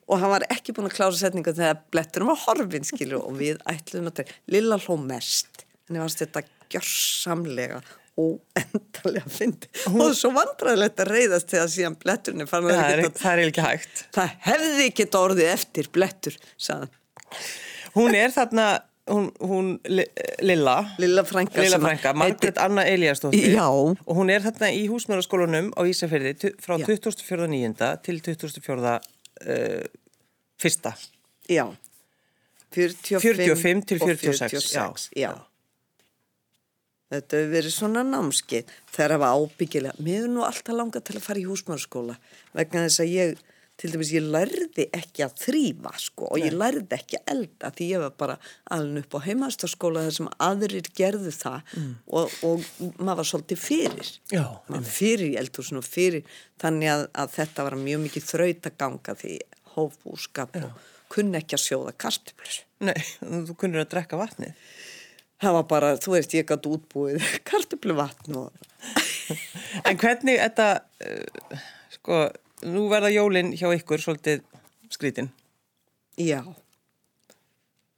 Og 0.08 0.22
hann 0.22 0.32
var 0.32 0.46
ekki 0.54 0.76
búin 0.78 0.88
að 0.90 0.96
klára 1.00 1.18
setningu 1.18 1.56
þegar 1.58 1.82
bletturum 1.92 2.32
var 2.32 2.44
horfin, 2.46 2.88
skilur, 2.88 3.26
og 3.26 3.40
við 3.40 3.60
ætluðum 3.70 4.12
að 4.12 4.22
þetta. 4.22 4.40
Lilla 4.56 4.80
hló 4.86 5.00
mest. 5.02 5.66
Þannig 5.88 6.06
varst 6.06 6.24
þetta 6.24 6.46
gjörsamlega 6.70 7.82
óendalega 8.20 9.32
fyndi. 9.32 9.70
Og 9.94 10.12
svo 10.18 10.32
vandræðilegt 10.36 11.02
að 11.04 11.12
reyðast 11.14 11.50
þegar 11.54 11.72
síðan 11.74 11.98
bletturinn 12.02 12.44
er 12.46 12.50
fann 12.52 12.68
að 12.68 12.76
það 12.76 12.92
er, 12.96 13.02
geta... 13.06 13.22
það 13.24 13.32
er 13.34 13.42
ekki 13.52 13.66
hægt. 13.66 14.04
Það 14.18 14.36
hefði 14.50 14.86
ekki 14.90 15.08
orðið 15.22 15.50
eftir 15.54 15.90
blettur, 15.96 16.38
sagðan. 16.68 16.94
Hún 17.96 18.16
er 18.20 18.34
þarna, 18.36 18.68
hún, 19.10 19.28
hún 19.42 19.70
Li- 19.90 20.08
Lilla, 20.46 20.76
Lilla 21.02 21.24
frænka 21.26 21.62
Lilla 21.64 21.80
að 21.80 21.88
frænka, 21.88 22.12
heitir- 22.14 22.22
Margrét 22.22 22.62
Anna 22.62 22.86
Eliasdóttir 22.86 23.56
Já. 23.56 23.66
og 23.70 24.14
hún 24.20 24.30
er 24.34 24.44
þarna 24.46 24.70
í 24.78 24.84
húsmjöraskólanum 24.92 25.72
á 25.74 25.82
Ísafyrði 25.90 26.36
tu- 26.44 26.56
frá 26.62 26.78
Já. 26.78 26.86
24.9. 26.86 27.90
til 28.06 28.22
24. 28.22 28.96
Uh, 29.40 29.86
fyrsta. 30.60 30.94
Já. 31.50 31.66
45, 32.76 33.22
45 33.24 33.86
til 33.90 34.02
og 34.04 34.10
46, 34.14 35.10
já. 35.16 35.22
já. 35.26 35.32
Þetta 37.10 37.40
hefur 37.40 37.54
verið 37.56 37.74
svona 37.74 38.02
námskeið 38.06 38.74
þegar 38.94 39.14
það 39.16 39.22
var 39.24 39.38
ábyggilega. 39.44 40.04
Mér 40.06 40.20
hefur 40.20 40.34
nú 40.36 40.44
alltaf 40.46 40.76
langað 40.78 41.08
til 41.08 41.16
að 41.18 41.24
fara 41.26 41.42
í 41.42 41.48
húsmannskóla 41.48 42.18
vegna 42.58 42.84
þess 42.86 43.02
að 43.02 43.14
ég, 43.16 43.40
til 43.80 43.90
dæmis, 43.94 44.12
ég 44.14 44.28
lærði 44.36 44.86
ekki 44.94 45.24
að 45.26 45.34
þrýfa 45.42 45.94
sko 46.04 46.28
og 46.30 46.44
ég 46.44 46.54
lærði 46.54 47.00
ekki 47.00 47.18
að 47.18 47.32
elda 47.34 47.72
því 47.80 47.88
ég 47.90 48.04
var 48.04 48.14
bara 48.22 48.36
alveg 48.76 49.08
upp 49.08 49.18
á 49.18 49.26
heimastaskóla 49.26 50.04
þar 50.06 50.16
sem 50.20 50.30
aðrir 50.50 50.92
gerðu 51.00 51.34
það 51.34 51.74
og, 51.80 52.38
og 52.46 52.70
maður 53.00 53.22
var 53.24 53.30
svolítið 53.32 53.64
fyrir. 53.64 54.14
Já, 54.36 54.46
maður 54.70 54.94
fyrir 55.00 55.40
eldhúsinu 55.42 55.82
og 55.82 55.90
fyrir 55.90 56.38
þannig 56.62 56.94
að, 56.94 57.08
að 57.24 57.34
þetta 57.40 57.68
var 57.70 57.80
mjög 57.88 58.06
mikið 58.06 58.30
þraut 58.30 58.70
að 58.70 58.80
ganga 58.86 59.18
því 59.24 59.40
hófbúskap 59.74 60.62
og 60.62 60.88
kunni 61.10 61.42
ekki 61.42 61.58
að 61.58 61.66
sjóða 61.66 61.98
kartöflur. 62.06 62.62
Nei, 62.86 62.98
þú 63.50 63.58
kunnur 63.58 63.88
að 63.88 63.94
drekka 63.96 64.20
vatnið. 64.20 64.54
Það 65.40 65.56
var 65.56 65.68
bara, 65.70 65.90
þú 66.02 66.16
veist, 66.18 66.36
ég 66.36 66.48
gæti 66.48 66.72
útbúið 66.76 67.28
kartöfluvatn 67.50 68.40
og... 68.42 68.66
En 69.88 70.00
hvernig 70.02 70.40
þetta, 70.40 70.68
uh, 71.06 71.60
sko, 71.94 72.24
nú 72.68 72.88
verða 72.92 73.12
jólinn 73.14 73.54
hjá 73.56 73.68
ykkur 73.76 74.02
svolítið 74.02 74.42
skrítin. 74.92 75.30
Já, 76.20 76.42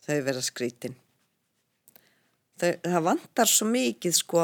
þau 0.03 0.17
verða 0.27 0.43
skrítin. 0.43 0.97
Þau, 2.59 2.73
það 2.83 3.07
vantar 3.07 3.49
svo 3.49 3.69
mikið, 3.71 4.17
sko, 4.19 4.43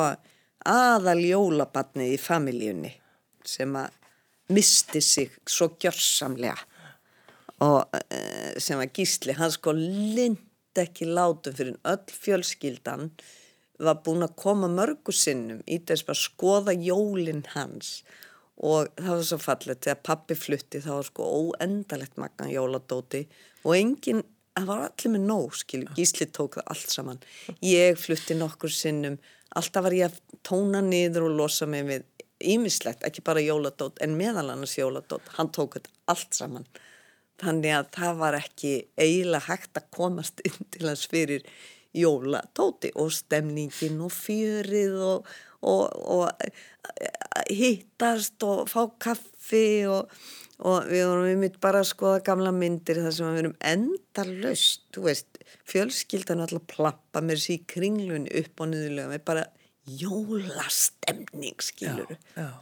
aðal 0.67 1.19
jólabatnið 1.25 2.15
í 2.15 2.21
familjunni 2.21 2.93
sem 3.47 3.75
að 3.79 3.93
misti 4.55 5.03
sig 5.03 5.35
svo 5.47 5.73
gjörsamlega 5.79 6.57
og 7.65 7.83
uh, 7.83 8.51
sem 8.61 8.79
að 8.79 8.93
gísli, 8.95 9.35
hann 9.37 9.51
sko 9.53 9.73
lind 9.75 10.46
ekki 10.83 11.09
látum 11.09 11.57
fyrir 11.57 11.77
öll 11.87 12.15
fjölskyldan 12.25 13.11
var 13.83 13.99
búin 14.05 14.25
að 14.25 14.37
koma 14.41 14.69
mörgu 14.71 15.13
sinnum 15.13 15.59
í 15.69 15.77
þess 15.85 16.07
að 16.09 16.21
skoða 16.23 16.73
jólinn 16.73 17.43
hans. 17.53 18.01
Og 18.57 18.89
það 18.97 19.11
var 19.13 19.27
svo 19.29 19.37
fallið 19.41 19.83
þegar 19.85 20.01
pappi 20.09 20.37
flutti 20.37 20.81
þá 20.81 20.89
var 20.95 21.07
sko 21.11 21.27
óendalegt 21.41 22.17
magna 22.17 22.49
jóladóti 22.49 23.27
og 23.61 23.75
enginn, 23.77 24.23
það 24.57 24.69
var 24.71 24.85
allir 24.87 25.13
með 25.13 25.27
nóg 25.29 25.57
skilju, 25.59 25.91
gísli 25.99 26.25
tók 26.33 26.57
það 26.57 26.71
allt 26.73 26.95
saman. 26.95 27.19
Ég 27.61 27.99
flutti 28.01 28.37
nokkur 28.37 28.73
sinnum 28.73 29.19
alltaf 29.55 29.85
var 29.85 29.95
ég 29.95 30.09
að 30.09 30.39
tóna 30.45 30.81
niður 30.83 31.29
og 31.29 31.37
losa 31.41 31.67
mig 31.69 31.85
við 31.87 32.05
ímislegt, 32.53 33.05
ekki 33.05 33.23
bara 33.25 33.41
jóladót 33.41 34.01
en 34.03 34.17
meðal 34.17 34.49
annars 34.53 34.75
jóladót, 34.77 35.25
hann 35.37 35.49
tók 35.53 35.77
þetta 35.77 35.93
allt 36.13 36.37
saman 36.37 36.67
þannig 37.41 37.73
að 37.77 37.89
það 37.97 38.21
var 38.21 38.37
ekki 38.39 38.73
eiginlega 38.97 39.47
hægt 39.51 39.79
að 39.79 39.89
komast 39.97 40.41
inn 40.47 40.69
til 40.73 40.87
hans 40.87 41.05
fyrir 41.09 41.45
jólatóti 41.97 42.91
og 42.99 43.13
stemningin 43.15 44.01
og 44.05 44.13
fjörið 44.13 44.97
og, 45.07 45.29
og, 45.61 45.85
og 46.03 47.47
hittast 47.53 48.43
og 48.45 48.67
fá 48.71 48.83
kaffi 49.01 49.85
og, 49.89 50.11
og 50.59 50.89
við 50.89 51.05
vorum 51.09 51.29
einmitt 51.31 51.59
bara 51.63 51.81
að 51.83 51.91
skoða 51.91 52.23
gamla 52.27 52.53
myndir 52.55 53.01
þar 53.03 53.15
sem 53.15 53.29
við 53.31 53.43
erum 53.43 53.57
endalust, 53.73 54.85
þú 54.93 55.05
veist, 55.09 55.41
fjölskyldan 55.67 56.43
alltaf 56.43 56.67
plappa 56.73 57.23
með 57.23 57.41
þessi 57.41 57.61
kringlun 57.69 58.27
upp 58.41 58.63
og 58.63 58.71
niðurlega 58.73 59.13
með 59.13 59.25
bara 59.27 59.47
jólastemning, 59.87 61.55
skilur, 61.63 62.09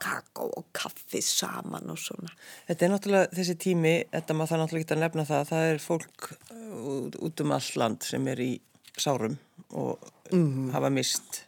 kakó 0.02 0.50
og 0.60 0.68
kaffi 0.76 1.22
saman 1.26 1.90
og 1.94 1.98
svona. 2.02 2.32
Þetta 2.70 2.86
er 2.88 2.94
náttúrulega 2.94 3.32
þessi 3.40 3.56
tími, 3.66 3.94
þetta 4.14 4.36
maður 4.38 4.52
það 4.54 4.62
náttúrulega 4.64 4.86
ekki 4.86 4.96
að 4.98 5.04
nefna 5.06 5.26
það, 5.32 5.48
það 5.52 5.66
er 5.72 5.82
fólk 5.86 6.30
uh, 6.52 7.10
út- 7.28 7.44
um 7.46 7.56
all 7.58 7.72
land 7.82 8.06
sem 8.08 8.28
er 8.34 8.44
í 8.46 8.52
sárum 8.98 9.38
og 9.76 10.12
Mhm. 10.32 10.72
hafa 10.74 10.90
mist 10.90 11.44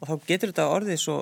og 0.00 0.08
þá 0.08 0.14
getur 0.26 0.48
þetta 0.52 0.64
orðið 0.72 0.96
svo 1.02 1.16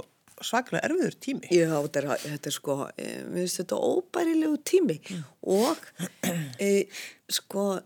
svaklega 0.44 0.84
erfiður 0.86 1.14
tími. 1.18 1.48
Já, 1.50 1.70
þetta 1.82 1.96
er, 2.02 2.06
þetta 2.36 2.46
er 2.46 2.54
sko, 2.54 2.74
e, 3.00 3.06
mér 3.24 3.40
finnst 3.42 3.58
þetta 3.62 3.78
óbærilegu 3.88 4.58
tími 4.68 4.96
og 5.42 5.76
e, 6.60 6.86
sko, 7.32 7.80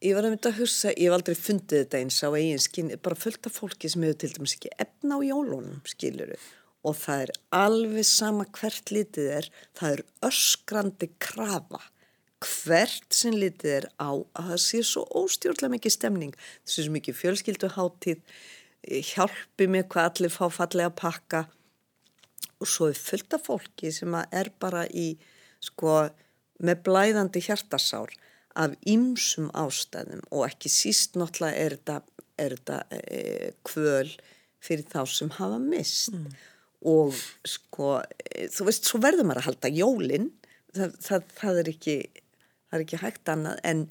ég 0.00 0.16
var 0.16 0.26
að 0.26 0.34
mynda 0.34 0.50
að 0.50 0.62
hugsa, 0.62 0.94
ég 0.94 1.08
hef 1.08 1.16
aldrei 1.18 1.36
fundið 1.36 1.84
þetta 1.84 2.00
eins 2.00 2.22
á 2.24 2.28
eigin 2.32 2.62
skinn, 2.62 2.90
bara 3.04 3.18
fullt 3.18 3.46
af 3.50 3.58
fólki 3.60 3.90
sem 3.92 4.04
hefur 4.06 4.20
til 4.22 4.32
dæmis 4.36 4.56
ekki 4.56 4.72
efna 4.80 5.18
á 5.18 5.20
jólunum, 5.26 5.80
skiluru, 5.88 6.38
og 6.86 6.96
það 6.96 7.24
er 7.26 7.32
alveg 7.60 8.06
sama 8.08 8.46
hvert 8.56 8.92
litið 8.94 9.32
er, 9.38 9.48
það 9.76 9.96
er 9.98 10.04
öskrandi 10.30 11.10
krafa 11.20 11.82
hvert 12.40 13.12
sem 13.12 13.36
litið 13.36 13.72
er 13.74 13.86
á 14.00 14.16
að 14.16 14.46
það 14.50 14.62
sé 14.64 14.80
svo 14.86 15.04
óstjórnlega 15.20 15.74
mikið 15.74 15.94
stemning, 15.96 16.36
þessu 16.64 16.86
svo 16.86 16.94
mikið 16.94 17.18
fjölskylduháttíð, 17.18 18.22
eh, 18.88 19.02
hjálpi 19.04 19.68
mig 19.68 19.88
hvað 19.92 20.08
allir 20.08 20.32
fá 20.32 20.48
fallega 20.48 20.90
pakka. 20.90 21.48
Og 22.60 22.66
svo 22.66 22.88
er 22.88 22.96
fullt 22.96 23.34
af 23.34 23.44
fólki 23.44 23.92
sem 23.92 24.12
að 24.12 24.26
er 24.32 24.50
bara 24.58 24.86
í 24.88 25.18
sko 25.60 26.10
með 26.60 26.82
blæðandi 26.84 27.40
hjartasár 27.44 28.10
af 28.60 28.76
ýmsum 28.88 29.50
ástæðum 29.56 30.22
og 30.30 30.46
ekki 30.48 30.72
síst 30.72 31.18
náttúrulega 31.18 31.64
er 31.64 31.76
þetta, 31.76 31.96
er 32.40 32.56
þetta 32.56 32.78
e, 33.00 33.50
kvöl 33.66 34.12
fyrir 34.60 34.86
þá 34.92 35.00
sem 35.08 35.32
hafa 35.38 35.60
mist 35.62 36.16
og 36.80 37.16
sko 37.48 37.98
e, 38.00 38.48
þú 38.52 38.68
veist, 38.68 38.88
svo 38.88 39.00
verður 39.02 39.28
maður 39.28 39.42
að 39.42 39.48
halda 39.50 39.72
jólin. 39.74 40.30
Það, 40.76 40.96
það, 41.02 41.30
það 41.40 41.60
er 41.62 41.70
ekki 41.72 41.96
það 42.70 42.76
er 42.78 42.84
ekki 42.84 43.00
hægt 43.02 43.30
annað 43.32 43.62
en 43.66 43.86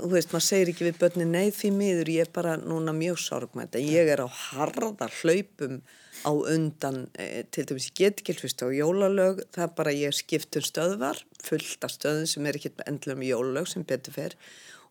þú 0.00 0.08
veist, 0.12 0.32
maður 0.32 0.46
segir 0.46 0.70
ekki 0.72 0.86
við 0.88 1.00
börni 1.02 1.26
nei 1.28 1.50
því 1.54 1.70
miður, 1.76 2.10
ég 2.14 2.26
er 2.26 2.32
bara 2.34 2.56
núna 2.60 2.94
mjög 2.96 3.20
sorgmætt 3.22 3.78
ég 3.80 4.10
er 4.14 4.22
á 4.24 4.28
harða 4.28 5.08
hlaupum 5.20 5.80
á 6.24 6.32
undan, 6.32 7.08
e, 7.18 7.44
til 7.52 7.66
dæmis 7.68 7.90
ég 7.90 7.96
get 7.98 8.22
ekki 8.22 8.36
hlust 8.38 8.62
á 8.64 8.68
jólalög, 8.72 9.42
það 9.52 9.66
er 9.66 9.72
bara 9.76 9.92
ég 9.92 10.14
skipt 10.16 10.56
um 10.56 10.64
stöðvar, 10.64 11.20
fullt 11.44 11.84
af 11.84 11.92
stöðum 11.92 12.28
sem 12.30 12.46
er 12.46 12.58
ekki 12.58 12.72
endilega 12.86 13.20
með 13.20 13.32
jólalög 13.32 13.68
sem 13.68 13.84
betur 13.84 14.16
fer. 14.16 14.36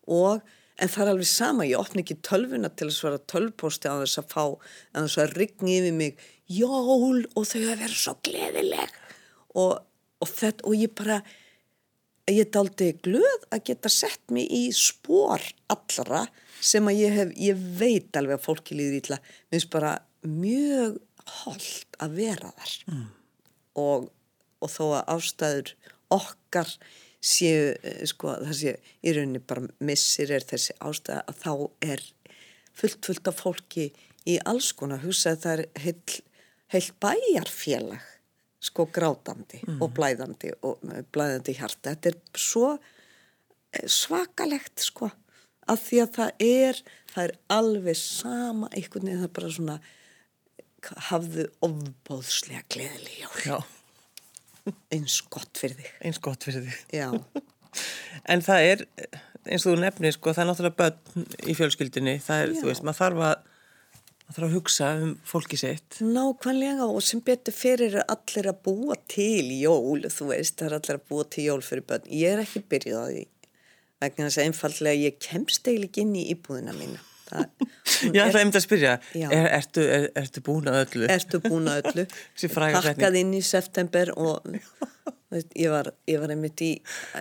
Og 0.06 0.44
en 0.78 0.90
það 0.90 1.04
er 1.04 1.12
alveg 1.12 1.30
sama, 1.30 1.66
ég 1.66 1.80
opna 1.80 2.02
ekki 2.04 2.18
tölvuna 2.26 2.70
til 2.70 2.88
að 2.88 2.96
svara 2.98 3.22
tölvposti 3.30 3.90
á 3.90 3.98
þess 4.02 4.20
að 4.22 4.30
fá 4.30 4.44
að 4.44 5.00
þess 5.00 5.22
að 5.24 5.34
rigni 5.38 5.78
yfir 5.80 5.96
mig. 5.98 6.22
Jól 6.50 7.24
og 7.34 7.48
þau 7.48 7.62
að 7.62 7.80
vera 7.82 7.96
svo 7.96 8.16
gleðileg. 8.26 9.00
Og, 9.54 9.74
og 10.20 10.30
þetta 10.30 10.68
og 10.68 10.78
ég 10.78 10.94
bara 10.98 11.22
ég 12.32 12.56
aldrei 12.56 12.94
glöð 13.04 13.46
að 13.52 13.64
geta 13.68 13.90
sett 13.92 14.32
mig 14.32 14.48
í 14.48 14.68
spór 14.72 15.42
allra 15.72 16.24
sem 16.64 16.86
að 16.88 17.00
ég 17.02 17.16
hef, 17.18 17.32
ég 17.36 17.64
veit 17.78 18.16
alveg 18.16 18.38
að 18.38 18.46
fólki 18.46 18.76
líður 18.78 19.00
ítla, 19.02 19.18
minnst 19.52 19.70
bara 19.72 19.98
mjög 20.24 20.96
holdt 21.42 21.98
að 22.00 22.16
vera 22.20 22.52
þar. 22.56 22.74
Mm. 22.88 23.06
og, 23.80 24.08
og 24.64 24.70
þó 24.70 24.84
að 24.86 25.08
ástæður 25.16 25.72
okkar 26.14 26.70
séu, 27.24 27.74
eh, 27.82 28.04
sko, 28.08 28.36
það 28.40 28.56
séu 28.60 28.74
í 29.04 29.14
rauninni 29.16 29.42
bara 29.44 29.68
missir 29.84 30.32
er 30.32 30.44
þessi 30.46 30.76
ástæða 30.80 31.24
að 31.28 31.40
þá 31.42 31.52
er 31.92 32.04
fullt, 32.72 33.00
fullt 33.04 33.30
af 33.30 33.40
fólki 33.40 33.90
í 34.28 34.38
alls 34.48 34.72
konar. 34.76 35.02
Hugsa 35.04 35.34
að 35.34 35.44
það 35.44 35.64
er 35.64 35.84
heil, 35.84 36.18
heil 36.72 36.86
bæjarfélag 37.04 38.13
sko 38.64 38.86
grátandi 38.94 39.60
og 39.76 39.92
blæðandi 39.96 40.54
og 40.64 40.80
með 40.86 41.08
blæðandi 41.14 41.56
hjarta. 41.58 41.92
Þetta 41.94 42.12
er 42.12 42.18
svo 42.40 42.70
eh, 42.78 43.84
svakalegt 43.90 44.84
sko 44.86 45.10
að 45.68 45.82
því 45.84 46.00
að 46.04 46.10
það 46.18 46.46
er, 46.48 46.80
það 47.12 47.24
er 47.28 47.36
alveg 47.58 48.00
sama 48.00 48.70
einhvern 48.72 49.08
veginn 49.08 49.22
það 49.22 49.28
er 49.28 49.36
bara 49.38 49.54
svona 49.58 49.78
hafðu 51.08 51.46
ofbóðslega 51.64 52.66
gleðileg 52.72 53.46
jól 53.48 53.62
eins 54.92 55.18
gott 55.32 55.60
fyrir 55.60 55.76
þig. 55.76 55.90
eins 56.04 56.20
gott 56.24 56.44
fyrir 56.44 56.64
þig. 56.64 56.78
Já, 56.96 57.08
En 58.30 58.42
það 58.44 58.68
er, 58.70 58.84
eins 59.44 59.64
og 59.66 59.74
þú 59.74 59.80
nefnir 59.82 60.14
sko, 60.14 60.32
það 60.34 60.44
er 60.44 60.48
náttúrulega 60.50 60.78
börn 60.78 61.26
í 61.50 61.56
fjölskyldunni 61.58 62.14
það 62.22 62.42
er, 62.44 62.52
Já. 62.52 62.58
þú 62.60 62.70
veist, 62.70 62.84
maður 62.86 63.00
þarf 63.00 63.24
að 63.28 63.50
maður 64.24 64.36
þarf 64.38 64.46
að 64.48 64.54
hugsa 64.56 64.88
um 65.02 65.12
fólki 65.28 65.58
sitt 65.60 65.98
Nákvæmlega 66.00 66.86
og 66.88 67.02
sem 67.04 67.20
betur 67.24 67.54
fyrir 67.56 67.98
allir 68.02 68.48
að 68.50 68.60
búa 68.66 68.96
til 69.10 69.50
jól, 69.60 70.04
þú 70.08 70.28
veist, 70.32 70.56
það 70.58 70.68
er 70.70 70.76
allir 70.78 70.98
að 70.98 71.06
búa 71.10 71.26
til 71.30 71.44
jól 71.48 71.62
fyrir 71.64 71.84
börn. 71.88 72.08
Ég 72.08 72.34
er 72.34 72.44
ekki 72.44 72.64
byrjuð 72.72 73.00
á 73.00 73.06
því 73.10 73.24
vegna 74.04 74.28
þess 74.28 74.40
að 74.40 74.48
einfallega 74.50 75.00
ég 75.00 75.18
kemst 75.22 75.68
eiginlega 75.68 75.90
ekki 75.90 76.04
inn 76.04 76.16
í 76.20 76.24
íbúðina 76.34 76.74
mína. 76.76 77.02
Það, 77.24 77.44
hún 78.04 78.16
Ég 78.18 78.20
er- 78.20 78.36
einmitt 78.36 78.58
að 78.58 78.64
spyrja, 78.66 78.94
Já. 79.16 79.28
er, 79.32 79.46
ertu, 79.58 79.84
er, 79.88 80.08
ertu 80.20 80.42
búin 80.44 80.68
að 80.68 80.80
öllu? 80.82 81.06
Ertu 81.14 81.40
búin 81.40 81.70
að 81.72 81.88
öllu? 81.88 82.04
Pakkað 82.74 83.16
inn 83.20 83.32
í 83.32 83.40
september 83.44 84.12
og 84.20 84.44
veist, 85.32 85.54
ég, 85.56 85.70
var, 85.72 85.88
ég 86.10 86.20
var 86.20 86.34
einmitt 86.34 86.60
í 86.64 86.72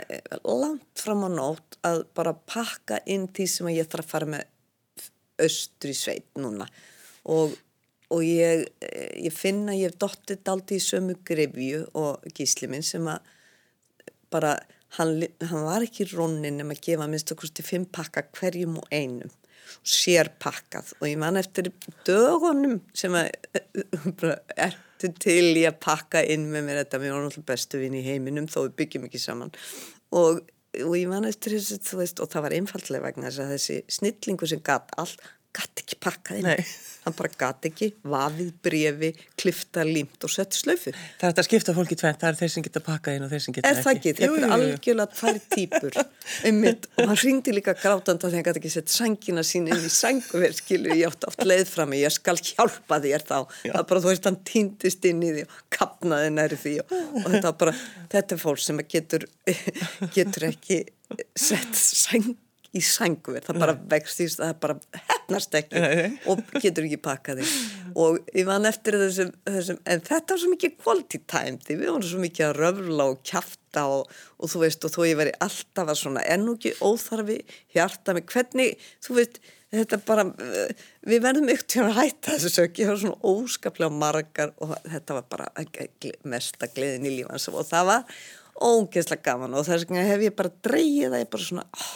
eh, 0.02 0.20
langt 0.44 1.00
fram 1.00 1.24
á 1.24 1.30
nótt 1.32 1.80
að 1.88 2.04
bara 2.16 2.36
pakka 2.36 3.00
inn 3.10 3.30
því 3.32 3.48
sem 3.50 3.72
ég 3.74 3.88
þarf 3.90 4.06
að 4.10 4.12
fara 4.12 4.32
með 4.36 5.08
östri 5.44 5.96
sveit 5.98 6.28
núna 6.38 6.68
og, 7.32 7.54
og 8.12 8.24
ég, 8.26 8.66
eh, 8.84 9.12
ég 9.28 9.36
finna 9.36 9.76
ég 9.78 9.92
hef 9.92 10.00
dottið 10.02 10.44
daldi 10.48 10.80
í 10.80 10.84
sömu 10.84 11.18
grefju 11.26 11.86
og 12.00 12.26
gísli 12.36 12.70
minn 12.72 12.86
sem 12.86 13.08
að 13.08 13.32
bara, 14.34 14.56
hann, 14.98 15.22
hann 15.22 15.66
var 15.68 15.86
ekki 15.86 16.08
rónin 16.12 16.62
um 16.64 16.74
að 16.74 16.84
gefa 16.88 17.08
minnst 17.10 17.34
okkur 17.34 17.54
til 17.54 17.66
fimm 17.68 17.86
pakka 17.86 18.26
hverjum 18.34 18.80
og 18.82 18.88
einum. 18.94 19.32
Sér 19.88 20.30
pakkað 20.44 20.92
og 21.00 21.06
ég 21.08 21.20
man 21.22 21.40
eftir 21.40 21.70
dögunum 22.08 22.80
sem 22.98 23.14
að 23.18 23.30
bara, 24.20 24.40
ertu 24.68 25.12
til 25.24 25.54
í 25.56 25.64
að 25.70 25.80
pakka 25.84 26.24
inn 26.34 26.50
með 26.52 26.68
mér. 26.68 26.82
Þetta, 26.84 27.02
við 27.04 27.16
vorum 27.16 27.30
alltaf 27.30 27.48
bestu 27.48 27.80
vinn 27.82 27.96
í 27.98 28.04
heiminum 28.06 28.50
þó 28.52 28.66
við 28.66 28.76
byggjum 28.82 29.08
ekki 29.08 29.22
saman. 29.24 29.54
Og, 30.14 30.44
og 30.84 30.98
ég 30.98 31.08
man 31.10 31.30
eftir 31.30 31.56
þessu 31.56 31.80
þú 31.86 32.02
veist, 32.02 32.22
og 32.22 32.34
það 32.34 32.46
var 32.48 32.58
einfallega 32.60 33.08
vegna 33.08 33.30
þess 33.30 33.46
að 33.46 33.56
þessi 33.56 33.80
snillingu 33.98 34.50
sem 34.52 34.62
gatt 34.66 34.94
allt, 35.00 35.24
gatt 35.54 35.84
ekki 35.84 36.00
pakkað 36.02 36.42
inn. 36.42 36.50
Nei. 36.50 36.66
hann 37.04 37.16
bara 37.18 37.30
gatt 37.36 37.66
ekki, 37.68 37.90
vafið 38.08 38.52
brefi 38.64 39.10
klifta 39.40 39.84
límt 39.84 40.24
og 40.24 40.32
sett 40.32 40.56
slöfu 40.56 40.94
Það 40.94 41.26
er 41.28 41.34
þetta 41.34 41.44
að 41.44 41.48
skipta 41.50 41.76
fólki 41.76 41.98
tvennt, 42.00 42.20
það 42.22 42.30
er 42.30 42.38
þeir 42.40 42.52
sem 42.54 42.66
geta 42.68 42.82
pakkað 42.84 43.18
inn 43.18 43.26
og 43.26 43.34
þeir 43.34 43.44
sem 43.44 43.56
geta 43.58 43.72
Er 43.72 43.82
það 43.84 43.98
ekki? 43.98 44.14
Jú, 44.24 44.38
er 44.38 44.54
algjörlega 44.56 45.18
tvær 45.18 45.40
típur 45.52 45.98
einmitt 46.48 46.88
og 46.96 47.12
hann 47.12 47.20
ringdi 47.20 47.56
líka 47.56 47.76
grátandi 47.76 48.30
að 48.30 48.38
hann 48.38 48.48
gæti 48.48 48.62
ekki 48.62 48.72
sett 48.72 48.94
sængina 48.94 49.44
sín 49.48 49.68
inn 49.68 49.84
í 49.84 49.92
sænguver 49.92 50.56
skilu, 50.56 50.94
ég 50.96 51.12
átti 51.12 51.30
oft 51.32 51.44
leið 51.44 51.66
fram 51.74 51.98
ég 52.00 52.16
skal 52.16 52.38
hjálpa 52.40 53.02
þér 53.04 53.28
þá. 53.28 53.36
Það 53.66 53.82
er 53.82 53.90
bara 53.92 54.04
þú 54.06 54.12
veist 54.14 54.30
hann 54.30 54.40
týndist 54.48 55.10
inn 55.10 55.26
í 55.28 55.34
því 55.36 55.44
og 55.50 55.60
kapnaði 55.76 56.32
næri 56.38 56.62
því 56.64 56.78
og, 56.86 56.96
og 57.20 57.28
þetta 57.28 57.44
var 57.50 57.60
bara 57.66 57.76
þetta 58.16 58.38
er 58.38 58.44
fólk 58.46 58.64
sem 58.64 58.80
getur 58.96 59.28
getur 60.16 60.48
ekki 60.54 60.80
sett 61.36 61.76
sæng 61.76 62.32
í 62.74 62.82
sænguver, 62.82 63.44
það 63.46 63.60
bara 63.62 63.76
vext 63.92 64.24
í 64.24 64.28
það 64.34 64.56
bara 64.64 64.78
hefnast 65.34 65.58
ekki 65.58 65.82
og 66.30 66.44
getur 66.60 66.88
ekki 66.88 67.00
pakkað 67.04 67.42
þig. 67.42 67.56
Og 68.04 68.20
ég 68.34 68.48
van 68.48 68.66
eftir 68.70 68.98
þessum, 69.02 69.34
þessum 69.48 69.82
en 69.90 70.06
þetta 70.06 70.34
var 70.34 70.42
svo 70.44 70.54
mikið 70.54 70.78
quality 70.84 71.20
time 71.30 71.60
því 71.62 71.80
við 71.82 71.92
vorum 71.92 72.08
svo 72.10 72.22
mikið 72.24 72.48
að 72.48 72.62
röfla 72.62 73.10
og 73.12 73.20
kjafta 73.28 73.88
og, 73.90 74.14
og 74.40 74.54
þú 74.54 74.64
veist 74.64 74.88
og 74.88 74.94
þó 74.94 75.02
ég 75.08 75.20
væri 75.20 75.36
alltaf 75.46 75.92
að 75.92 76.00
svona 76.00 76.24
ennú 76.36 76.56
ekki 76.58 76.74
óþarfi 76.82 77.42
hjarta 77.76 78.16
með 78.18 78.32
hvernig, 78.34 78.88
þú 79.04 79.20
veist 79.20 79.42
þetta 79.74 80.00
bara, 80.06 80.26
eh, 80.46 80.84
við 81.10 81.24
verðum 81.24 81.50
ykkur 81.54 81.70
til 81.74 81.84
að 81.88 81.98
hætta 81.98 82.36
þessu 82.36 82.52
sök, 82.54 82.80
ég 82.82 82.92
var 82.92 83.00
svona 83.02 83.32
óskaplega 83.34 83.98
margar 84.04 84.54
og 84.62 84.76
þetta 84.86 85.18
var 85.18 85.26
bara 85.32 85.48
mesta 86.30 86.70
gleðin 86.70 87.10
í 87.10 87.16
lífans 87.18 87.50
og 87.50 87.66
það 87.68 87.90
var 87.90 88.20
ógeðslega 88.64 89.26
gaman 89.26 89.58
og 89.58 89.66
þess 89.66 89.88
vegna 89.88 90.06
hef 90.06 90.28
ég 90.28 90.38
bara 90.38 90.54
dreigið 90.66 91.16
það 91.16 91.24
ég 91.24 91.32
bara 91.34 91.48
svona, 91.48 91.66
oh, 91.74 91.96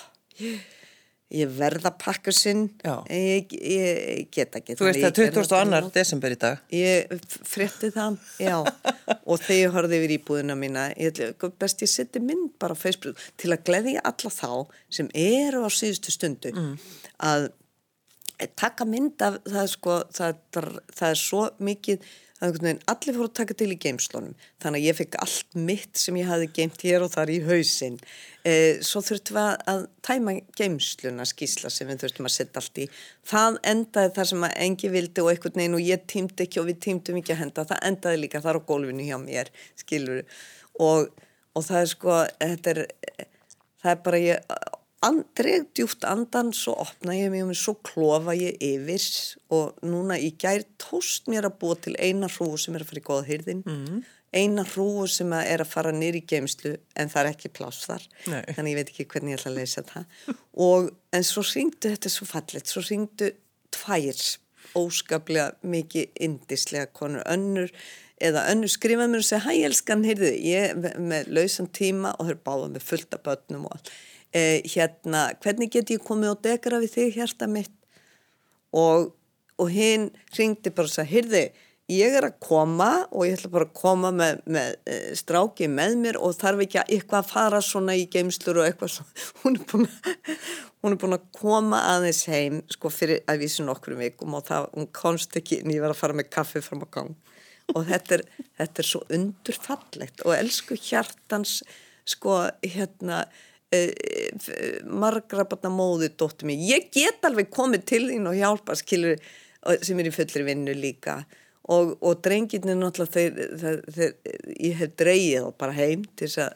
ég, 1.29 1.39
ég 1.41 1.51
verð 1.57 1.86
að 1.89 1.98
pakka 2.03 2.31
sinn. 2.31 2.69
Já. 2.84 2.96
ég, 3.12 3.51
ég, 3.51 4.00
ég 4.19 4.29
get 4.31 4.55
ekki 4.60 4.75
Þú 4.79 4.88
veist 4.88 5.00
það 5.01 5.10
ég 5.10 5.17
gerði 5.17 5.34
22. 5.36 5.72
bara- 5.72 5.91
desember 5.98 6.31
í 6.31 6.39
dag. 6.39 6.62
Ég 6.72 7.13
frétti 7.51 7.91
það, 7.96 8.17
já, 8.39 8.55
og 9.29 9.40
þegar 9.44 9.59
ég 9.61 9.75
horfði 9.77 10.00
yfir 10.01 10.16
íbúðina 10.18 10.55
mína, 10.59 10.87
ég 10.98 11.22
best 11.59 11.81
ég 11.83 11.92
seti 11.92 12.20
mynd 12.24 12.51
bara 12.59 12.75
á 12.75 12.77
Facebook 12.79 13.18
til 13.37 13.51
að 13.55 13.63
gleðja 13.70 14.03
alla 14.03 14.33
þá 14.33 14.51
sem 14.90 15.09
eru 15.13 15.63
á 15.63 15.70
síðustu 15.70 16.11
stundu. 16.16 16.53
Að 17.20 17.50
taka 18.55 18.85
mynd 18.85 19.22
af 19.25 19.40
það 19.48 19.61
er 19.63 19.72
sko, 19.72 19.94
það, 20.13 20.35
er- 20.61 20.81
það 20.94 21.09
er 21.09 21.20
svo 21.22 21.44
mikið, 21.59 22.03
allir 22.42 23.16
fóru 23.16 23.26
að 23.26 23.36
taka 23.40 23.56
til 23.58 23.72
í 23.74 23.78
geimslunum, 23.82 24.36
þannig 24.62 24.84
að 24.84 24.88
ég 24.88 24.98
fekk 25.00 25.18
allt 25.24 25.56
mitt 25.58 25.98
sem 25.98 26.18
ég 26.20 26.30
hafi 26.30 26.50
geimt 26.54 26.84
hér 26.86 27.06
og 27.06 27.12
þar 27.16 27.32
í 27.34 27.38
hausinn. 27.48 27.98
Eh, 28.46 28.78
svo 28.86 29.02
þurftum 29.02 29.40
við 29.40 29.64
að 29.74 29.86
tæma 30.06 30.36
geimsluna 30.60 31.26
skísla 31.26 31.72
sem 31.74 31.90
við 31.90 32.04
þurftum 32.04 32.30
að 32.30 32.36
setja 32.36 32.62
allt 32.62 32.82
í. 32.84 32.88
Það 33.28 33.60
endaði 33.74 34.14
þar 34.20 34.32
sem 34.32 34.48
að 34.48 34.58
engi 34.68 34.94
vildi 34.94 35.24
og 35.24 35.32
einhvern 35.34 35.62
veginn 35.62 35.80
og 35.80 35.86
ég 35.88 36.06
tímdi 36.14 36.46
ekki 36.46 36.62
og 36.62 36.70
við 36.70 36.82
tímdum 36.86 37.22
ekki 37.22 37.34
að 37.34 37.42
henda, 37.42 37.68
það 37.72 37.86
endaði 37.90 38.22
líka 38.22 38.44
þar 38.46 38.62
á 38.62 38.68
gólfinu 38.70 39.10
hjá 39.10 39.18
mér, 39.24 39.52
skilur 39.82 40.24
og, 40.78 41.10
og 41.58 41.66
það 41.66 41.82
er 41.82 41.94
sko, 41.96 42.20
er, 42.38 42.84
það 43.82 43.96
er 43.96 44.04
bara 44.06 44.22
ég 44.22 44.58
andreg 45.05 45.68
djúft 45.77 46.05
andan 46.10 46.50
svo 46.55 46.74
opna 46.81 47.14
ég 47.14 47.29
mig 47.29 47.44
og 47.46 47.57
svo 47.57 47.75
klofa 47.86 48.33
ég 48.38 48.57
yfir 48.64 49.03
og 49.53 49.77
núna 49.86 50.18
í 50.18 50.31
gær 50.42 50.66
tóst 50.81 51.29
mér 51.29 51.50
að 51.50 51.60
búa 51.62 51.77
til 51.77 51.94
eina 52.01 52.29
hrúu 52.31 52.57
sem 52.57 52.75
er 52.75 52.86
að 52.86 52.90
fara 52.92 53.03
í 53.03 53.05
góða 53.05 53.27
hyrðin 53.27 53.62
mm. 53.62 54.00
eina 54.33 54.66
hrúu 54.72 55.05
sem 55.12 55.36
er 55.38 55.62
að 55.62 55.70
fara 55.75 55.94
nýr 55.94 56.18
í 56.18 56.24
geimslu 56.25 56.74
en 56.98 57.14
það 57.14 57.22
er 57.22 57.31
ekki 57.36 57.53
pláss 57.53 57.86
þar. 57.86 58.10
Nei. 58.25 58.42
þannig 58.57 58.74
ég 58.74 58.79
veit 58.81 58.92
ekki 58.96 59.07
hvernig 59.14 59.36
ég 59.36 59.40
ætla 59.42 59.53
að 59.53 59.62
leysa 59.62 59.86
það. 59.92 60.33
Og 60.66 60.90
en 61.14 61.29
svo 61.29 61.46
ringdu 61.46 61.94
þetta 61.94 62.14
svo 62.16 62.29
fallet 62.31 62.74
svo 62.74 62.86
ringdu 62.90 63.31
tvær 63.77 64.25
óskaplega 64.77 65.53
mikið 65.62 66.22
indislega 66.25 66.90
konur. 66.98 67.22
Önnur 67.29 67.72
eða 68.18 68.48
önnur 68.51 68.72
skrifaði 68.74 69.14
mér 69.14 69.22
og 69.22 69.27
segja 69.27 69.46
hæ 69.46 69.66
elskan, 69.68 70.05
heyrðu, 70.07 70.33
ég 70.42 70.74
með, 70.98 71.29
lausan 71.38 71.70
tíma 71.70 72.16
og 72.18 72.31
þau 72.31 72.40
báða 72.50 72.70
með 72.74 72.88
fullt 72.90 73.14
af 73.14 73.25
börnum 73.27 73.68
og 73.70 73.77
allt 73.77 73.92
eh, 74.35 74.63
hérna, 74.66 75.29
hvernig 75.44 75.72
get 75.74 75.94
ég 75.94 76.03
komið 76.03 76.33
og 76.35 76.44
dekara 76.46 76.81
við 76.83 76.96
þig 76.98 77.22
hjarta 77.22 77.48
mitt? 77.51 77.74
Og, 78.75 79.13
og 79.57 79.72
hinn 79.72 80.09
ringdi 80.37 80.74
bara 80.75 80.90
og 80.90 80.94
sagði, 80.94 81.13
heyrðu, 81.16 81.44
ég 81.92 82.18
er 82.20 82.27
að 82.27 82.40
koma 82.44 82.90
og 83.16 83.27
ég 83.27 83.37
ætla 83.37 83.51
bara 83.53 83.68
að 83.70 83.75
koma 83.79 84.11
með, 84.11 84.42
með 84.51 84.74
e, 84.92 84.98
stráki 85.16 85.70
með 85.72 85.96
mér 86.01 86.20
og 86.20 86.35
þarf 86.35 86.66
ekki 86.66 86.81
að 86.81 86.92
eitthvað 86.98 87.22
að 87.22 87.29
fara 87.31 87.61
svona 87.63 87.96
í 87.96 88.03
geimslur 88.11 88.59
og 88.59 88.68
eitthvað 88.68 88.94
svona, 88.98 89.27
hún 89.44 89.55
er 89.55 89.63
búin 89.72 89.87
að, 89.87 90.11
hún 90.83 90.96
er 90.96 91.00
búin 91.03 91.18
að 91.18 91.29
koma 91.40 91.81
aðeins 91.94 92.25
heim 92.27 92.59
sko 92.75 92.92
fyrir 92.92 93.24
að 93.31 93.46
vísu 93.46 93.63
nokkrum 93.68 94.03
vikum 94.03 94.35
og 94.35 94.46
það, 94.50 94.68
hún 94.75 94.92
komst 95.00 95.40
ekki 95.40 95.61
inn, 95.61 95.74
ég 95.77 95.85
var 95.85 95.96
að 95.96 96.01
fara 96.01 96.20
með 96.20 96.31
kaffi 96.35 96.63
fram 96.66 96.83
á 96.83 96.87
gang. 96.92 97.16
Og 97.75 97.83
þetta 97.87 98.20
er, 98.20 98.24
þetta 98.59 98.83
er 98.83 98.87
svo 98.87 99.01
undurfallegt 99.11 100.24
og 100.27 100.35
elsku 100.35 100.75
hjartans 100.79 101.61
sko 102.07 102.42
hérna 102.63 103.25
margra 104.88 105.44
barna 105.50 105.72
móði 105.74 106.12
dóttir 106.16 106.48
mig, 106.50 106.62
ég 106.70 106.88
get 106.94 107.25
alveg 107.27 107.50
komið 107.53 107.84
til 107.90 108.03
þín 108.12 108.30
og 108.30 108.38
hjálpa 108.38 108.77
skilur 108.80 109.18
sem 109.84 110.00
er 110.00 110.08
í 110.08 110.14
fullri 110.16 110.46
vinnu 110.48 110.75
líka. 110.77 111.18
Og, 111.68 111.98
og 112.00 112.22
drengirni 112.24 112.77
náttúrulega 112.80 113.12
þeir, 113.18 113.58
þeir, 113.60 113.80
þeir, 113.92 114.14
ég 114.64 114.77
hef 114.80 114.94
dreigið 115.01 115.44
þá 115.44 115.58
bara 115.60 115.75
heim 115.75 116.06
til 116.16 116.30
þess 116.30 116.46
að 116.46 116.53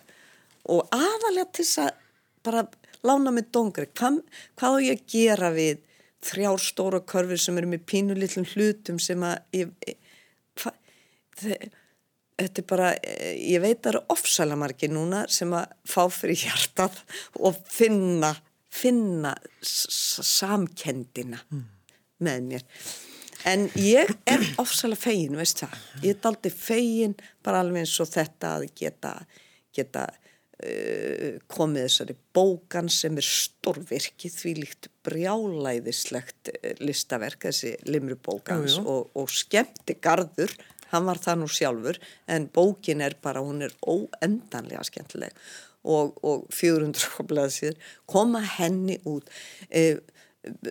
og 0.71 0.93
aðalega 0.95 1.49
til 1.51 1.65
þess 1.65 1.81
að 1.83 1.89
bara 2.45 2.61
lána 3.03 3.33
með 3.33 3.49
dongri. 3.57 3.87
Hvað, 3.97 4.21
hvað 4.55 4.77
á 4.77 4.79
ég 4.85 4.99
að 5.01 5.11
gera 5.11 5.49
við 5.55 5.81
þrjár 6.21 6.61
stóra 6.63 7.01
körfur 7.11 7.41
sem 7.41 7.57
eru 7.59 7.71
með 7.73 7.83
pínulillum 7.89 8.45
hlutum 8.53 8.99
sem 9.01 9.23
að 9.25 9.57
ég, 9.57 9.71
hva, 10.61 10.71
þe- 11.41 11.71
þetta 12.45 12.61
er 12.63 12.67
bara, 12.69 12.93
eh, 13.03 13.35
ég 13.53 13.61
veit 13.63 13.77
að 13.77 13.83
það 13.83 13.91
eru 13.93 14.03
ofsalega 14.15 14.61
margir 14.63 14.93
núna 14.93 15.25
sem 15.29 15.53
að 15.57 15.75
fá 15.85 16.03
fyrir 16.13 16.41
hjartað 16.45 17.01
og 17.39 17.61
finna, 17.69 18.33
finna 18.71 19.35
samkendina 19.61 21.41
með 22.21 22.43
mér. 22.49 22.67
En 23.49 23.67
ég 23.79 24.09
er 24.29 24.43
ofsalega 24.61 25.01
fegin, 25.01 25.37
veist 25.39 25.63
það. 25.63 25.77
Ég 26.03 26.17
er 26.17 26.29
aldrei 26.29 26.53
fegin 26.53 27.15
bara 27.43 27.61
alveg 27.63 27.85
eins 27.85 27.99
og 28.03 28.09
þetta 28.11 28.55
að 28.59 28.67
geta, 28.77 29.13
geta 29.73 30.05
uh, 30.61 31.39
komið 31.51 31.87
þessari 31.87 32.17
bókan 32.35 32.91
sem 32.93 33.17
er 33.17 33.27
stórvirkið 33.27 34.37
því 34.37 34.53
líkt 34.59 34.89
brjálæðislegt 35.05 36.51
eh, 36.53 36.75
listaverk, 36.83 37.47
þessi 37.47 37.73
limru 37.89 38.17
bókans 38.21 38.77
Jú, 38.77 38.85
og, 38.85 39.09
og 39.17 39.31
skemmti 39.33 39.97
garður, 40.01 40.53
hann 40.91 41.07
var 41.07 41.21
það 41.23 41.41
nú 41.41 41.49
sjálfur, 41.51 41.99
en 42.31 42.47
bókin 42.53 43.03
er 43.05 43.17
bara, 43.23 43.43
hún 43.43 43.63
er 43.65 43.75
óendanlega 43.81 44.83
skemmtileg. 44.87 45.35
Og, 45.81 46.17
og 46.21 46.45
400 46.53 47.25
blaðsíður, 47.29 47.77
koma 48.09 48.43
henni 48.59 48.99
út, 49.09 49.31
e, 49.73 49.97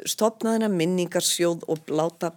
stopnaðina 0.07 0.69
minningarsjóð 0.71 1.65
og 1.71 1.91
láta, 1.91 2.31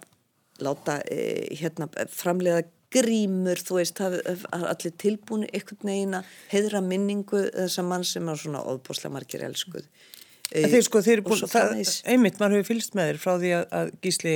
láta 0.62 0.98
e, 1.06 1.54
hérna, 1.60 1.86
framleiða 2.10 2.64
grímur, 2.94 3.60
þú 3.62 3.78
veist, 3.80 3.98
það 3.98 4.18
er 4.22 4.66
allir 4.70 4.94
tilbúinu 5.02 5.48
einhvern 5.50 5.90
veginn 5.90 6.18
að 6.18 6.34
heiðra 6.52 6.82
minningu 6.84 7.46
þessa 7.50 7.86
mann 7.86 8.06
sem 8.06 8.28
er 8.30 8.40
svona 8.40 8.62
óbúslega 8.62 9.14
margir 9.14 9.46
elskuð. 9.46 9.86
Þeir 10.54 10.84
sko, 10.86 11.00
þeir 11.02 11.22
og 11.22 11.30
búin, 11.30 11.48
það, 11.50 11.78
einmitt, 12.12 12.36
maður 12.38 12.60
hefur 12.60 12.74
fylgst 12.74 12.94
með 12.94 13.10
þér 13.10 13.20
frá 13.22 13.32
því 13.40 13.54
að, 13.56 13.64
að 13.78 13.92
Gísli 14.04 14.34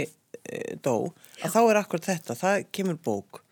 dó, 0.85 1.11
að 1.43 1.55
þá 1.55 1.61
er 1.65 1.81
akkur 1.83 2.05
þetta, 2.05 2.39
það 2.39 2.65
kemur 2.75 3.01
bók. 3.05 3.43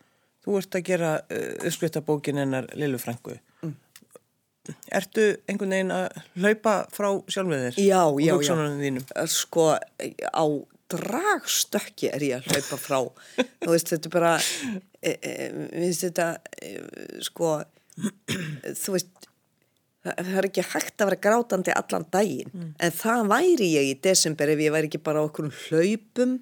Þú 0.47 0.61
ert 0.61 0.77
að 0.79 0.87
gera 0.87 1.11
uh, 1.19 1.51
uppskrifta 1.67 2.01
bókin 2.07 2.39
hennar 2.39 2.69
Lillu 2.79 2.99
Frængu. 3.01 3.35
Mm. 3.65 3.75
Ertu 4.95 5.27
einhvern 5.47 5.75
veginn 5.75 5.93
að 5.95 6.21
hlaupa 6.39 6.77
frá 6.95 7.09
sjálfið 7.31 7.65
þér? 7.65 7.79
Já, 7.83 8.01
já, 8.23 8.33
já. 8.47 8.55
þínum? 8.81 9.05
Sko, 9.31 9.67
á 9.75 10.45
dragstökki 10.91 12.11
er 12.11 12.23
ég 12.23 12.39
að 12.39 12.51
hlaupa 12.53 12.79
frá. 12.79 12.99
Þú 13.63 13.73
veist, 13.73 13.91
þetta 13.93 14.11
bara, 14.13 14.33
e, 15.01 15.13
e, 15.15 15.35
minnst 15.73 16.07
þetta, 16.07 16.29
e, 16.63 16.73
sko, 17.27 17.57
þú 18.83 18.95
veist, 18.95 19.27
það 20.07 20.35
er 20.39 20.47
ekki 20.47 20.63
hægt 20.71 21.01
að 21.01 21.09
vera 21.11 21.23
grátandi 21.27 21.73
allan 21.75 22.07
daginn. 22.13 22.69
En 22.79 22.93
það 22.95 23.31
væri 23.33 23.71
ég 23.73 23.89
í 23.91 23.97
desember 24.03 24.53
ef 24.53 24.63
ég 24.63 24.75
væri 24.75 24.91
ekki 24.91 25.03
bara 25.03 25.23
á 25.23 25.27
okkur 25.27 25.51
hlaupum 25.67 26.37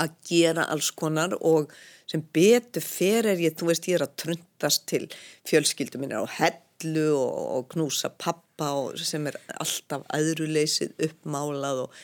að 0.00 0.14
gera 0.28 0.66
alls 0.72 0.90
konar 0.96 1.34
og 1.40 1.72
sem 2.10 2.22
betur 2.34 2.84
fer 2.84 3.28
er 3.32 3.40
ég, 3.40 3.56
þú 3.56 3.70
veist, 3.70 3.88
ég 3.88 3.98
er 3.98 4.06
að 4.06 4.16
trundast 4.24 4.86
til 4.90 5.06
fjölskyldu 5.48 6.00
minna 6.00 6.22
á 6.22 6.26
hellu 6.38 7.08
og, 7.16 7.36
og 7.56 7.68
knúsa 7.72 8.12
pappa 8.12 8.72
og 8.78 9.00
sem 9.00 9.26
er 9.30 9.38
alltaf 9.56 10.04
aðruleysið 10.12 10.96
uppmálað 11.08 11.84
og, 11.86 12.00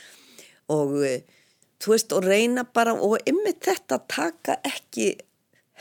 og 0.75 0.95
e, 1.05 1.15
þú 1.83 1.95
veist, 1.95 2.15
og 2.17 2.29
reyna 2.29 2.65
bara 2.65 2.97
og 2.97 3.19
ymmið 3.29 3.61
þetta 3.69 4.03
taka 4.09 4.61
ekki 4.67 5.13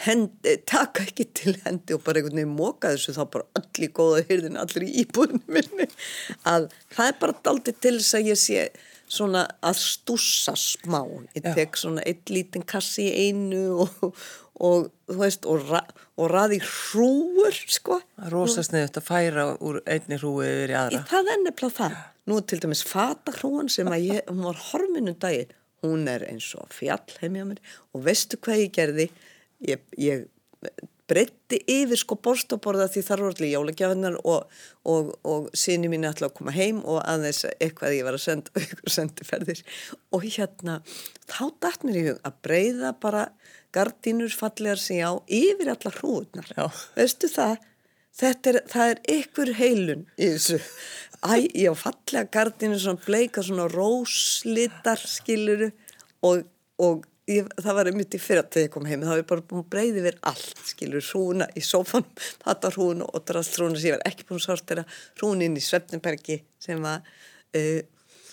hendi, 0.05 0.57
taka 0.69 1.05
ekki 1.07 1.25
til 1.37 1.55
hendi 1.63 1.95
og 1.95 2.03
bara 2.05 2.21
einhvern 2.21 2.41
veginn 2.41 2.57
móka 2.57 2.91
þessu 2.93 3.15
þá 3.15 3.23
bara 3.33 3.47
öll 3.57 3.87
í 3.87 3.89
góða 3.99 4.21
hyrðin, 4.29 4.59
allir 4.61 4.85
í 4.85 4.91
íbúðinu 5.03 5.55
minni. 5.55 5.87
Að 6.45 6.69
það 6.93 7.09
er 7.09 7.17
bara 7.23 7.39
daldið 7.47 7.81
til 7.85 7.95
þess 7.97 8.19
að 8.19 8.29
ég 8.31 8.41
sé 8.41 8.67
svona 9.07 9.45
að 9.65 9.77
stússa 9.81 10.53
smá 10.59 10.99
ég 11.35 11.45
tek 11.55 11.77
svona 11.79 12.03
eitt 12.07 12.29
lítinn 12.33 12.65
kassi 12.67 13.05
í 13.07 13.27
einu 13.29 13.61
og, 13.85 14.07
og 14.59 14.89
þú 15.07 15.17
veist 15.21 15.47
og, 15.47 15.63
ra, 15.69 15.81
og 16.19 16.29
raði 16.33 16.59
hrúur 16.65 17.55
sko 17.71 17.99
Það 18.17 18.33
rosa 18.33 18.65
sniðut 18.67 18.99
að 18.99 19.07
færa 19.07 19.45
úr 19.63 19.79
einni 19.85 20.19
hrúi 20.19 20.47
yfir 20.49 20.73
í 20.73 20.75
Í 20.75 20.79
aðra. 20.81 21.03
það 21.13 21.31
er 21.33 21.41
nefnilega 21.45 21.77
það. 21.79 21.97
Nú 22.27 22.41
til 22.43 22.59
dæmis 22.65 22.83
fatahrúan 22.83 23.69
sem 23.71 23.87
að 23.87 24.09
ég, 24.09 24.25
hún 24.27 24.43
var 24.49 24.57
horminu 24.71 25.13
daginn, 25.15 25.53
hún 25.85 26.07
er 26.11 26.25
eins 26.27 26.49
og 26.59 26.67
fjall 26.75 27.05
heimja 27.21 27.45
mér 27.47 27.61
og 27.95 28.03
veistu 28.09 28.35
hvað 28.43 28.65
ég 28.65 28.73
gerði? 28.75 29.05
Ég, 29.63 29.85
ég 30.01 30.25
breytti 31.07 31.59
yfir 31.71 31.99
sko 31.99 32.17
borstaborða 32.23 32.89
því 32.91 33.03
þar 33.07 33.23
voru 33.23 33.35
allir 33.35 33.53
jólagjafinnar 33.53 34.17
og, 34.27 34.57
og, 34.83 35.13
og 35.23 35.47
síni 35.55 35.89
mín 35.91 36.07
ætla 36.09 36.29
að 36.29 36.35
koma 36.39 36.55
heim 36.55 36.81
og 36.83 36.99
aðeins 37.03 37.45
eitthvað 37.53 37.95
ég 37.95 38.07
var 38.07 38.17
að 38.17 38.25
senda 38.25 38.51
og 38.55 38.65
ykkur 38.65 38.95
sendi 38.97 39.27
ferðir 39.27 39.63
og 40.11 40.27
hérna 40.27 40.81
þá 41.29 41.41
dætt 41.63 41.87
mér 41.87 42.01
í 42.01 42.05
hug 42.09 42.21
að 42.27 42.41
breyða 42.47 42.93
bara 43.01 43.23
gardínur 43.75 44.33
fallegar 44.33 44.79
sig 44.81 45.03
á 45.03 45.11
yfir 45.27 45.71
allar 45.73 45.97
hrúðnar. 45.99 46.53
Veistu 46.97 47.29
það? 47.31 47.57
Þetta 48.17 48.49
er, 48.49 48.57
það 48.65 48.91
er 48.91 49.01
ykkur 49.13 49.51
heilun 49.59 50.07
í 50.17 50.31
þessu. 50.33 50.57
Æ, 51.21 51.33
ég 51.53 51.69
á 51.69 51.75
fallega 51.77 52.29
gardinu 52.33 52.79
svona 52.81 53.03
bleika, 53.03 53.43
svona 53.45 53.67
róslitar 53.69 55.01
skiluru 55.01 55.69
og, 56.25 56.47
og 56.81 57.05
ég, 57.31 57.49
það 57.59 57.77
var 57.79 57.89
einmitt 57.91 58.15
í 58.15 58.21
fyrra 58.21 58.45
þegar 58.45 58.67
ég 58.67 58.73
kom 58.73 58.87
heim, 58.87 59.03
það 59.03 59.13
var 59.13 59.25
bara 59.31 59.45
búin 59.49 59.63
að 59.63 59.69
breyði 59.73 60.03
verið 60.05 60.29
allt 60.31 60.63
skilur, 60.69 61.03
hrúna 61.09 61.47
í 61.57 61.63
sófanum, 61.65 62.07
þetta 62.45 62.71
hrúna 62.75 63.09
og 63.11 63.25
drast 63.27 63.57
hrúna 63.59 63.79
sem 63.79 63.91
ég 63.91 63.97
var 63.97 64.07
ekki 64.09 64.27
búin 64.29 64.41
að 64.41 64.47
sortera, 64.47 64.85
hrúna 65.19 65.47
inn 65.47 65.59
í 65.59 65.63
Svefnbergi 65.63 66.41
sem 66.63 66.81
var, 66.83 67.03
uh, 67.57 67.83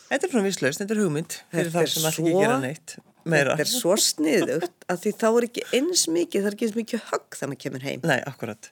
Þetta 0.05 0.29
er 0.29 0.31
svona 0.31 0.45
vislaust, 0.47 0.81
þetta 0.83 0.95
er 0.95 1.01
hugmynd 1.01 1.35
fyrir 1.51 1.71
það 1.75 1.87
er 1.87 1.91
sem 1.91 2.05
ætla 2.05 2.11
ekki 2.13 2.33
að 2.35 2.43
gera 2.45 2.59
neitt. 2.63 2.97
Meira. 3.25 3.55
þetta 3.57 3.65
er 3.65 3.71
svo 3.71 3.95
sniðugt 4.05 4.85
að 4.93 4.99
því 5.01 5.13
þá 5.23 5.25
er 5.31 5.47
ekki 5.47 5.63
eins 5.79 6.03
mikið, 6.13 6.43
það 6.43 6.49
er 6.51 6.57
ekki 6.59 6.67
eins 6.67 6.75
mikið 6.77 7.07
högg 7.09 7.39
þegar 7.39 7.51
maður 7.51 7.61
kemur 7.63 7.87
heim. 7.89 8.03
Nei, 8.11 8.19
akkurat. 8.29 8.69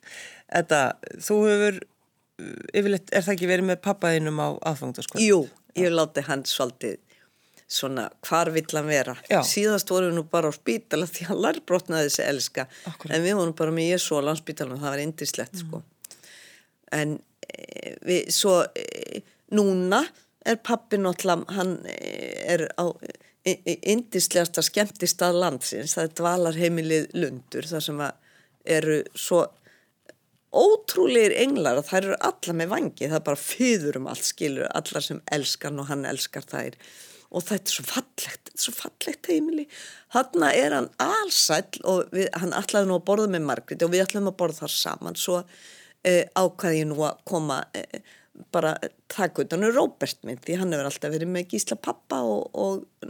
Þetta, 0.52 0.80
þú 1.24 1.38
hefur, 1.48 1.78
uh, 1.80 2.50
yfirleitt, 2.76 3.08
er 3.08 3.24
það 3.24 3.35
ekki 3.38 3.48
verið 3.48 3.68
með 3.70 3.80
pappaðinum 3.87 4.42
á 4.44 4.48
aðfangtaskvöld? 4.70 5.24
Jú, 5.24 5.40
ég 5.80 5.96
láti 5.96 6.26
hann 6.28 6.44
svolítið 6.46 7.00
svona 7.72 8.06
hvar 8.28 8.50
vill 8.54 8.68
hann 8.76 8.88
vera. 8.90 9.14
Já. 9.30 9.40
Síðast 9.48 9.90
vorum 9.92 10.11
við 10.12 10.18
nú 10.18 10.24
bara 10.32 10.50
á 10.50 10.54
spítala 10.54 11.06
því 11.08 11.28
hann 11.30 11.40
lærbrotnaði 11.46 12.11
þessi 12.11 12.26
elska. 12.28 12.66
Akkúrat. 12.90 13.14
En 13.16 13.24
við 13.24 13.38
vorum 13.40 13.56
bara 13.58 13.74
með 13.74 13.88
Jésu 13.94 14.18
á 14.20 14.26
landspítalanum, 14.28 14.82
það 14.82 14.94
var 14.94 15.04
indislegt 15.06 15.56
Mm. 15.56 15.62
sko. 15.64 15.82
En 16.92 17.14
e, 17.48 17.96
við, 18.04 18.28
svo 18.35 18.58
e, 18.76 19.22
núna 19.56 20.02
er 20.44 20.58
pappi 20.61 20.98
náttúrulega, 21.00 21.48
hann 21.56 21.78
e, 21.88 21.96
er 22.52 22.66
á 22.76 22.85
e, 23.46 23.56
indislegasta 23.94 24.62
skemmtist 24.62 25.22
að 25.24 25.40
landsins, 25.40 25.96
það 25.96 26.04
er 26.08 26.14
dvalarheimilið 26.20 27.08
Lundur, 27.16 27.66
þar 27.72 27.85
sem 27.88 28.00
að 28.04 28.12
eru 28.76 29.00
svo 29.18 29.46
ótrúlegir 30.52 31.32
englar 31.40 31.78
að 31.80 31.87
þær 31.88 32.02
eru 32.11 32.16
alla 32.28 32.54
með 32.58 32.68
vangi, 32.74 33.06
það 33.08 33.16
er 33.18 33.24
bara 33.30 33.40
fyður 33.40 33.98
um 34.02 34.08
allt 34.12 34.26
skilur, 34.28 34.66
allar 34.76 35.04
sem 35.06 35.22
elskan 35.32 35.80
og 35.80 35.88
hann 35.88 36.04
elskar 36.08 36.44
þær 36.44 36.76
og 37.32 37.44
þetta 37.48 37.70
er 37.70 37.76
svo 37.76 37.84
fallegt, 37.88 38.22
þetta 38.28 38.54
er 38.54 38.64
svo 38.66 38.74
fallegt 38.76 39.30
heimili. 39.32 39.66
Þarna 40.12 40.50
er 40.56 40.76
hann 40.76 40.90
allsæll 41.02 41.84
og 41.88 42.10
við, 42.14 42.28
hann 42.38 42.56
ætlaði 42.56 42.90
nú 42.90 42.98
að 42.98 43.06
borða 43.08 43.30
með 43.32 43.46
Margrét 43.48 43.86
og 43.86 43.94
við 43.94 44.06
ætlaðum 44.06 44.32
að 44.32 44.40
borða 44.42 44.64
þar 44.64 44.74
saman. 44.76 45.20
Svo 45.20 45.38
eh, 46.04 46.26
ákvaði 46.36 46.82
ég 46.82 46.90
nú 46.90 47.00
að 47.08 47.22
koma 47.28 47.62
eh, 47.78 48.02
bara 48.52 48.76
taka 49.06 49.42
utan 49.42 49.64
um 49.64 49.72
Róbert 49.72 50.22
minn 50.24 50.38
því 50.40 50.56
hann 50.60 50.72
hefur 50.72 50.88
alltaf 50.88 51.12
verið 51.12 51.28
með 51.34 51.52
gísla 51.52 51.76
pappa 51.76 52.22
og, 52.24 52.56
og 52.56 53.08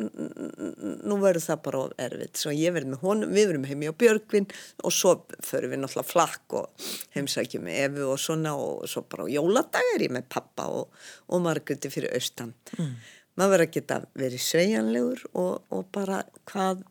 nú 1.06 1.18
verður 1.22 1.44
það 1.44 1.62
bara 1.66 1.82
erfitt. 2.06 2.40
Svo 2.40 2.54
ég 2.54 2.74
verður 2.74 2.94
með 2.94 3.04
honum, 3.06 3.34
við 3.36 3.48
verðum 3.50 3.68
heimi 3.70 3.90
á 3.90 3.94
Björgvin 4.02 4.48
og 4.82 4.94
svo 4.94 5.14
förum 5.46 5.74
við 5.74 5.82
náttúrulega 5.84 6.10
flakk 6.10 6.58
og 6.58 6.86
heimsækjum 7.14 7.66
með 7.68 7.80
Efu 7.86 8.08
og 8.10 8.22
svona 8.22 8.54
og 8.58 8.86
svo 8.90 9.04
bara 9.06 9.28
á 9.30 9.34
jóladag 9.36 9.90
er 9.94 10.06
ég 10.08 10.14
með 10.18 10.28
pappa 10.34 10.68
og, 10.74 11.04
og 11.30 11.44
Margréti 11.46 11.92
fyrir 11.92 12.14
austan. 12.18 12.54
Mm. 12.78 12.96
Maður 13.38 13.54
verður 13.54 13.66
að 13.66 13.74
geta 13.76 13.98
verið 14.18 14.44
sveigjanlegur 14.46 15.26
og, 15.32 15.52
og 15.72 15.84
bara 15.94 16.22
hvað 16.50 16.82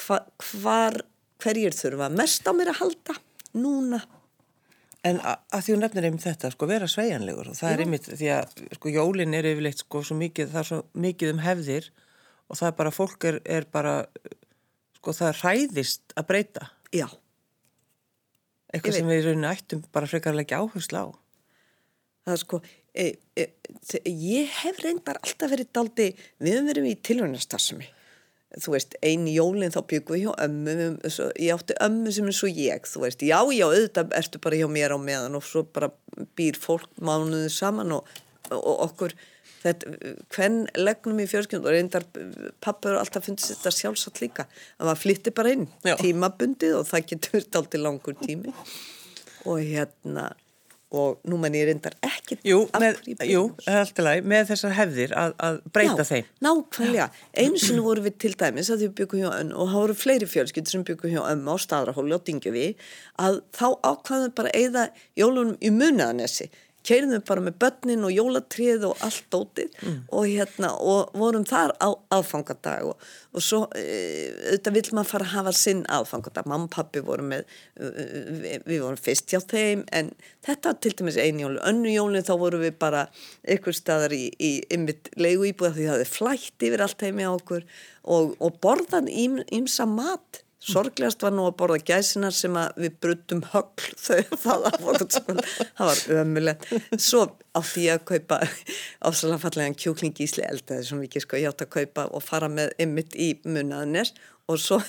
hva, 0.00 0.22
hvar 0.50 1.02
hverjir 1.40 1.76
þurfa 1.76 2.10
mest 2.12 2.48
á 2.48 2.52
mér 2.56 2.72
að 2.74 2.82
halda 2.84 3.20
núna 3.56 4.02
En 5.00 5.16
að 5.24 5.62
því 5.64 5.72
hún 5.72 5.80
nefnir 5.80 6.06
einmitt 6.10 6.24
þetta, 6.26 6.50
sko, 6.52 6.66
vera 6.68 6.88
sveianlegur 6.90 7.48
og 7.48 7.56
það 7.56 7.70
er 7.72 7.82
einmitt 7.86 8.08
því 8.10 8.26
að, 8.34 8.50
sko, 8.76 8.90
jólin 8.92 9.36
er 9.38 9.46
yfirleitt, 9.48 9.80
sko, 9.80 10.02
svo 10.04 10.16
mikið, 10.20 10.50
það 10.52 10.60
er 10.60 10.68
svo 10.68 10.80
mikið 11.06 11.32
um 11.32 11.40
hefðir 11.40 11.88
og 12.50 12.58
það 12.60 12.68
er 12.68 12.74
bara, 12.82 12.92
fólk 12.92 13.26
er, 13.30 13.38
er 13.48 13.66
bara, 13.72 13.94
sko, 14.98 15.14
það 15.16 15.40
hræðist 15.40 16.16
að 16.20 16.28
breyta. 16.28 16.68
já 16.92 17.06
Eitthvað 18.70 18.98
sem 18.98 19.08
við 19.08 19.22
í 19.22 19.24
rauninni 19.24 19.48
ættum 19.50 19.80
bara 19.90 20.10
frekar 20.10 20.34
að 20.34 20.42
leggja 20.42 20.60
áherslu 20.60 21.00
á. 21.00 21.06
það 22.26 22.34
er 22.36 22.42
sko 22.44 22.60
e, 22.94 23.06
e, 23.38 23.46
ég 24.06 24.50
hef 24.62 24.82
reyndar 24.84 25.20
alltaf 25.22 25.52
verið 25.52 25.72
daldi 25.76 26.10
við 26.42 26.56
höfum 26.56 26.70
verið 26.72 26.90
í 26.90 26.98
tilhörnastarsmi 27.08 27.90
þú 28.58 28.74
veist, 28.74 28.96
ein 29.06 29.26
jólinn 29.30 29.70
þá 29.70 29.80
byggum 29.92 30.16
við 30.16 30.24
hjá 30.24 30.32
ömmu 30.46 31.10
svo, 31.12 31.28
ég 31.38 31.54
átti 31.54 31.76
ömmu 31.86 32.14
sem 32.14 32.30
er 32.30 32.36
svo 32.36 32.50
ég 32.50 32.88
þú 32.88 33.04
veist, 33.04 33.22
já, 33.22 33.38
já, 33.54 33.66
auðvitað 33.68 34.16
ertu 34.18 34.40
bara 34.42 34.58
hjá 34.58 34.66
mér 34.70 34.94
á 34.96 34.98
meðan 34.98 35.38
og 35.38 35.44
svo 35.46 35.62
bara 35.70 35.90
býr 36.38 36.58
fólk 36.58 36.88
mánuðu 36.98 37.50
saman 37.54 37.94
og, 37.98 38.10
og 38.50 38.88
okkur. 38.88 39.14
Þetta, 39.60 39.90
hvern 40.32 40.62
legnum 40.80 41.18
í 41.20 41.26
fjörskjund 41.28 41.66
og 41.68 41.74
reyndar 41.74 42.06
pappa 42.64 42.88
eru 42.88 43.00
alltaf 43.02 43.26
fundið 43.26 43.50
þetta 43.52 43.72
sjálfsagt 43.76 44.22
líka 44.22 44.46
að 44.80 44.86
maður 44.88 45.00
flytti 45.02 45.34
bara 45.36 45.52
inn 45.52 45.66
Já. 45.84 45.98
tímabundið 46.00 46.78
og 46.78 46.86
það 46.88 47.10
getur 47.10 47.34
verið 47.36 47.58
aldrei 47.60 47.82
langur 47.84 48.16
tími. 48.22 48.54
Og 49.44 49.60
hérna 49.60 50.30
og 50.90 51.20
nú 51.30 51.36
menn 51.38 51.54
ég 51.54 51.68
reyndar 51.68 51.94
ekkit 52.02 52.40
Jú, 52.46 52.64
með, 52.82 52.96
jú, 53.28 53.42
læg, 54.02 54.24
með 54.26 54.48
þessar 54.50 54.74
hefðir 54.74 55.12
að, 55.14 55.34
að 55.46 55.58
breyta 55.74 56.02
Já, 56.02 56.08
þeim. 56.08 56.30
nákvæmlega, 56.46 57.06
einu 57.44 57.60
sinni 57.62 57.84
voru 57.84 58.02
við 58.08 58.16
til 58.24 58.32
dæmis 58.40 58.70
að 58.74 58.86
við 58.86 58.94
byggum 59.00 59.22
hjá 59.22 59.30
önn 59.36 59.52
og 59.54 59.70
það 59.70 59.78
voru 59.84 59.98
fleiri 60.00 60.30
fjölskyldur 60.32 60.74
sem 60.74 60.86
byggum 60.88 61.14
hjá 61.14 61.20
ömmu 61.30 61.54
á 61.54 61.56
staðrahóli 61.62 62.16
og 62.16 62.24
dingjöfi 62.26 62.66
að 63.22 63.38
þá 63.54 63.66
ákvaðum 63.92 64.34
bara 64.40 64.50
að 64.50 64.64
eyða 64.64 64.88
jólunum 65.22 65.56
í 65.62 65.70
munaðanesi 65.74 66.50
keirðum 66.86 67.22
bara 67.28 67.42
með 67.44 67.56
börnin 67.62 68.04
og 68.08 68.12
jólatrið 68.14 68.86
og 68.88 69.02
allt 69.06 69.26
dótið 69.32 69.68
Mm. 69.80 69.98
og 70.12 70.26
hérna 70.26 70.70
og 70.80 71.12
vorum 71.16 71.44
þar 71.48 71.72
á 71.80 71.88
aðfangadag 72.12 72.84
og, 72.90 73.04
og 73.32 73.44
svo 73.44 73.60
e, 73.76 73.84
auðvitað 74.50 74.76
vill 74.76 74.90
maður 74.96 75.10
fara 75.12 75.24
að 75.28 75.34
hafa 75.34 75.52
sinn 75.56 75.82
aðfangadag. 75.88 76.48
Mamma 76.50 76.68
og 76.68 76.74
pappi 76.74 77.00
voru 77.04 77.24
með 77.30 77.44
við, 77.76 78.64
við 78.66 78.82
vorum 78.84 79.00
fyrst 79.00 79.30
hjá 79.32 79.40
þeim 79.40 79.84
en 79.92 80.12
þetta 80.46 80.72
var 80.72 80.80
til 80.84 80.92
dæmis 80.98 81.20
einu 81.20 81.46
jólu 81.46 81.62
önnu 81.70 81.94
jólun 81.94 82.26
þá 82.26 82.34
vorum 82.40 82.64
við 82.64 82.76
bara 82.82 83.06
ykkur 83.56 83.76
staðar 83.76 84.12
í, 84.16 84.26
í 84.40 84.52
ymmit 84.74 85.10
leigu 85.16 85.48
íbúða 85.50 85.74
því 85.76 85.88
það 85.88 85.96
hefði 85.98 86.12
flætt 86.16 86.68
yfir 86.68 86.84
allt 86.86 87.06
heimi 87.06 87.28
á 87.28 87.32
okkur 87.32 87.64
og, 88.04 88.36
og 88.40 88.60
borðan 88.64 89.08
ím, 89.08 89.40
ímsa 89.52 89.86
mat 89.88 90.42
Sorglegast 90.60 91.22
var 91.24 91.32
nú 91.32 91.46
að 91.48 91.54
borða 91.56 91.78
gæsinar 91.88 92.34
sem 92.36 92.56
við 92.76 92.96
brutum 93.00 93.40
högl 93.48 93.94
þau 94.04 94.40
það 94.42 94.66
að 94.68 94.82
voru 94.84 95.06
sko, 95.08 95.36
það 95.78 95.88
var 95.88 96.02
ömulegt. 96.20 96.66
Svo 97.00 97.22
átti 97.56 97.86
ég 97.86 97.96
að 97.96 98.04
kaupa 98.10 98.40
ásala 99.08 99.38
fallega 99.40 99.78
kjúkling 99.80 100.20
ísli 100.20 100.44
eldaði 100.44 100.84
sem 100.90 101.00
ekki 101.06 101.24
sko. 101.24 101.40
Ég 101.40 101.48
átti 101.54 101.64
að 101.64 101.72
kaupa 101.78 102.06
og 102.12 102.26
fara 102.26 102.52
með 102.52 102.74
ymmit 102.84 103.16
í 103.16 103.30
munnaðinnes 103.46 104.12
og 104.50 104.60
svo 104.60 104.82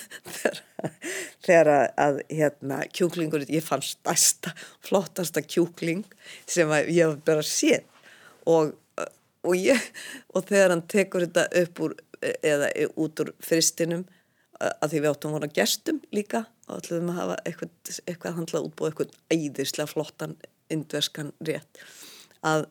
þegar, 1.46 1.72
að, 1.96 2.20
hérna 2.28 2.82
kjúklingur, 2.92 3.48
ég 3.48 3.64
fann 3.64 3.84
stærsta, 3.86 4.52
flottasta 4.84 5.40
kjúkling 5.40 6.04
sem 6.44 6.68
ég 6.84 7.06
hef 7.06 7.20
bara 7.24 7.46
séð. 7.46 7.88
Og, 8.44 8.74
og 9.46 9.54
ég, 9.56 9.92
og 10.36 10.44
þegar 10.52 10.76
hann 10.76 10.88
tekur 10.90 11.24
þetta 11.24 11.48
upp 11.64 11.86
úr 11.86 12.00
eða 12.22 12.68
út 13.00 13.24
úr 13.24 13.32
fristinum 13.42 14.04
að 14.62 14.92
því 14.92 15.00
við 15.02 15.10
áttum 15.10 15.32
að 15.32 15.38
vona 15.38 15.52
gestum 15.58 16.00
líka 16.14 16.44
og 16.68 16.78
ætlum 16.78 17.10
að 17.12 17.18
hafa 17.18 17.36
eitthvað, 17.48 17.72
eitthvað 18.06 18.36
handlað 18.38 18.68
út 18.68 18.76
búið 18.78 18.90
eitthvað 18.92 19.14
æðislega 19.34 19.90
flottan 19.90 20.36
indverskan 20.72 21.32
rétt. 21.46 21.82
Að 22.46 22.68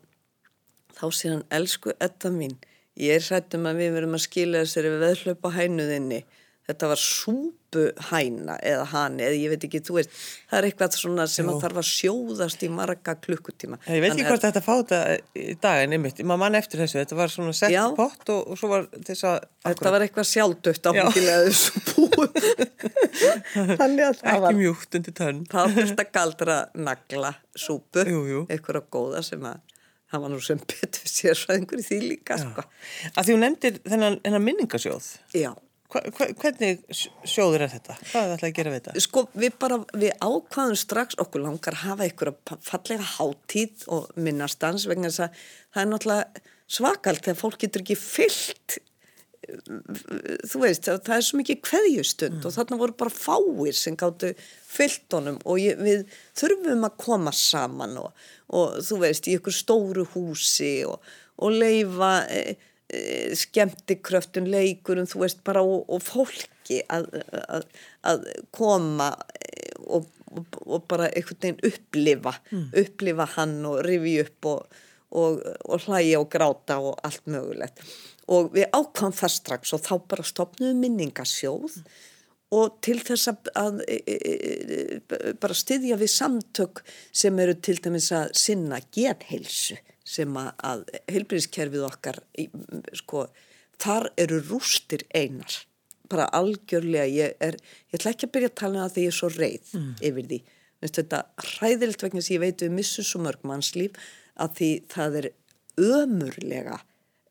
þá 0.98 1.06
sé 1.18 1.32
hann 1.34 1.48
elsku 1.54 1.96
etta 2.00 2.32
mín 2.34 2.58
ég 3.00 3.18
er 3.18 3.26
hrættum 3.26 3.68
að 3.70 3.82
við 3.82 3.96
verum 3.96 4.16
að 4.18 4.26
skilja 4.26 4.64
þessari 4.66 4.94
veðhlaupa 5.02 5.52
hænuðinni 5.56 6.22
þetta 6.70 6.90
var 6.92 7.00
súpuhæna 7.02 8.58
eða 8.68 8.84
hani 8.92 9.24
eða 9.26 9.38
ég 9.40 9.54
veit 9.54 9.66
ekki, 9.68 9.82
þú 9.86 9.96
veist 9.98 10.12
það 10.14 10.58
er 10.60 10.68
eitthvað 10.68 10.98
svona 11.00 11.26
sem 11.32 11.48
Jó. 11.48 11.54
að 11.54 11.64
þarf 11.66 11.80
að 11.82 11.88
sjóðast 11.90 12.66
í 12.66 12.70
marga 12.72 13.16
klukkutíma. 13.26 13.80
Ég 13.88 14.04
veit 14.04 14.12
ekki 14.14 14.28
hvort 14.28 14.46
þetta 14.46 14.64
fáta 14.66 15.00
í 15.38 15.56
daginn 15.62 15.98
einmitt, 15.98 16.22
maður 16.22 16.44
mann 16.44 16.60
eftir 16.60 16.84
þessu, 16.84 17.00
þetta 17.02 17.18
var 17.20 17.34
svona 17.34 17.56
sett 17.58 17.98
pott 17.98 18.34
og, 18.34 18.54
og 18.54 18.62
svo 18.62 18.72
var 18.72 18.88
þess 19.00 19.28
að 19.32 19.40
Þetta 19.62 19.92
var 19.94 20.02
eitthvað 20.02 20.26
sjálfdött 20.26 20.88
áhengilega 20.90 21.42
þessu 21.46 21.82
búið 21.92 22.30
Ekki 24.32 24.54
mjúkt 24.58 24.96
undir 24.98 25.14
tönn. 25.18 25.44
Það 25.52 25.68
var 25.68 25.76
fyrst 25.76 26.02
að 26.02 26.14
galdra 26.16 26.56
nagla 26.74 27.34
súpu, 27.54 28.06
eitthvað 28.48 28.88
góða 28.94 29.22
sem 29.26 29.44
að 29.46 29.60
það 30.12 30.24
var 30.24 30.34
nú 30.34 30.40
sem 30.44 30.60
betur 30.60 31.12
sér 31.12 31.38
svo 31.38 31.56
einhverju 31.56 31.86
því 31.88 32.00
líka 32.04 32.40
sko. 32.42 32.66
Að 33.14 33.28
því 33.28 33.36
hún 33.36 33.46
nefndir 33.46 33.78
þennan 33.86 34.48
minningasjóð 34.48 35.12
Já 35.38 35.52
Hvernig 35.92 36.84
sjóður 37.28 37.66
er 37.66 37.74
þetta? 37.74 37.98
Hvað 38.12 38.22
er 38.22 38.30
þetta 38.34 38.48
að 38.48 38.54
gera 38.60 38.72
við 38.72 38.78
þetta? 38.80 39.04
Sko 39.04 39.24
við 39.34 39.58
bara, 39.60 39.80
við 39.92 40.14
ákvaðum 40.24 40.78
strax 40.80 41.18
okkur 41.22 41.44
langar 41.44 41.76
að 41.76 41.84
hafa 41.88 42.08
einhverja 42.08 42.60
fallega 42.68 43.10
hátíð 43.18 43.84
og 43.92 44.14
minnastans 44.16 44.88
vegna 44.88 45.12
þess 45.12 45.26
að 45.26 45.44
það 45.74 45.84
er 45.84 45.92
náttúrulega 45.92 46.48
svakalt 46.72 47.28
þegar 47.28 47.42
fólk 47.42 47.60
getur 47.66 47.84
ekki 47.84 48.00
fyllt 48.00 48.80
þú 50.48 50.62
veist, 50.62 50.88
það 50.88 51.16
er 51.18 51.24
svo 51.26 51.40
mikið 51.42 51.62
kveðjustund 51.66 52.38
mm. 52.38 52.44
og 52.48 52.54
þarna 52.56 52.78
voru 52.80 52.96
bara 53.02 53.12
fáir 53.12 53.76
sem 53.76 53.98
gáttu 54.00 54.30
fyllt 54.70 55.18
honum 55.18 55.40
og 55.44 55.60
ég, 55.60 55.82
við 55.82 56.06
þurfum 56.38 56.86
að 56.88 57.00
koma 57.02 57.34
saman 57.36 57.98
og, 58.00 58.28
og 58.54 58.78
þú 58.86 59.02
veist, 59.02 59.28
í 59.28 59.36
einhver 59.36 59.56
stóru 59.58 60.06
húsi 60.14 60.76
og, 60.88 61.02
og 61.42 61.58
leifa 61.58 62.14
e, 62.30 62.44
Eh, 62.52 62.70
skemmtikröftun, 63.38 64.50
leikurum, 64.52 65.08
þú 65.10 65.24
veist 65.24 65.44
bara 65.48 65.64
og, 65.66 65.86
og 65.92 66.04
fólki 66.04 66.82
að, 66.92 67.10
að, 67.48 67.68
að 68.12 68.30
koma 68.56 69.12
eh, 69.40 69.76
og, 69.88 70.08
og, 70.32 70.62
og 70.66 70.88
bara 70.92 71.10
einhvern 71.12 71.42
veginn 71.42 71.66
upplifa, 71.72 72.36
mm. 72.52 72.70
upplifa 72.84 73.28
hann 73.38 73.60
og 73.70 73.82
rifi 73.88 74.20
upp 74.26 74.52
og 74.52 75.84
hlæja 75.84 76.22
og 76.22 76.30
gráta 76.32 76.80
og 76.80 77.00
allt 77.04 77.26
mögulegt 77.28 77.82
og 78.32 78.54
við 78.56 78.70
ákvæmum 78.72 79.18
það 79.18 79.34
strax 79.36 79.76
og 79.76 79.84
þá 79.84 79.94
bara 80.14 80.26
stopnum 80.28 80.80
minningasjóð 80.80 81.78
mm. 81.82 81.88
og 82.58 82.78
til 82.86 82.98
þess 83.04 83.32
að, 83.32 83.52
að 83.60 83.82
e, 83.88 83.98
e, 83.98 84.16
e, 84.16 85.34
bara 85.42 85.58
styðja 85.58 86.00
við 86.00 86.14
samtök 86.14 86.84
sem 87.12 87.40
eru 87.44 87.58
til 87.60 87.78
dæmis 87.84 88.12
að 88.16 88.32
sinna 88.40 88.80
geðheilsu 88.96 89.80
sem 90.08 90.38
að 90.42 90.88
heilbríðiskerfið 91.12 91.84
okkar, 91.88 92.22
sko, 92.98 93.28
þar 93.82 94.10
eru 94.20 94.40
rústir 94.48 95.06
einar, 95.14 95.60
bara 96.12 96.28
algjörlega, 96.36 97.06
ég 97.08 97.38
er, 97.44 97.60
ég 97.92 98.00
ætla 98.00 98.16
ekki 98.16 98.28
að 98.28 98.34
byrja 98.36 98.52
að 98.52 98.58
tala 98.62 98.80
um 98.80 98.84
það 98.84 98.96
því 98.96 99.06
ég 99.06 99.14
er 99.14 99.20
svo 99.20 99.30
reið 99.36 99.76
mm. 99.78 99.94
yfir 100.10 100.28
því, 100.32 100.42
Vist, 100.82 100.98
þetta 100.98 101.20
hræðilt 101.46 102.02
vegna 102.02 102.24
sem 102.26 102.36
ég 102.36 102.42
veit 102.42 102.64
við 102.64 102.74
missum 102.74 103.06
svo 103.06 103.22
mörg 103.22 103.44
mannslíf 103.46 103.98
að 104.42 104.56
því 104.58 104.70
það 104.90 105.18
er 105.20 105.28
ömurlega 105.82 106.80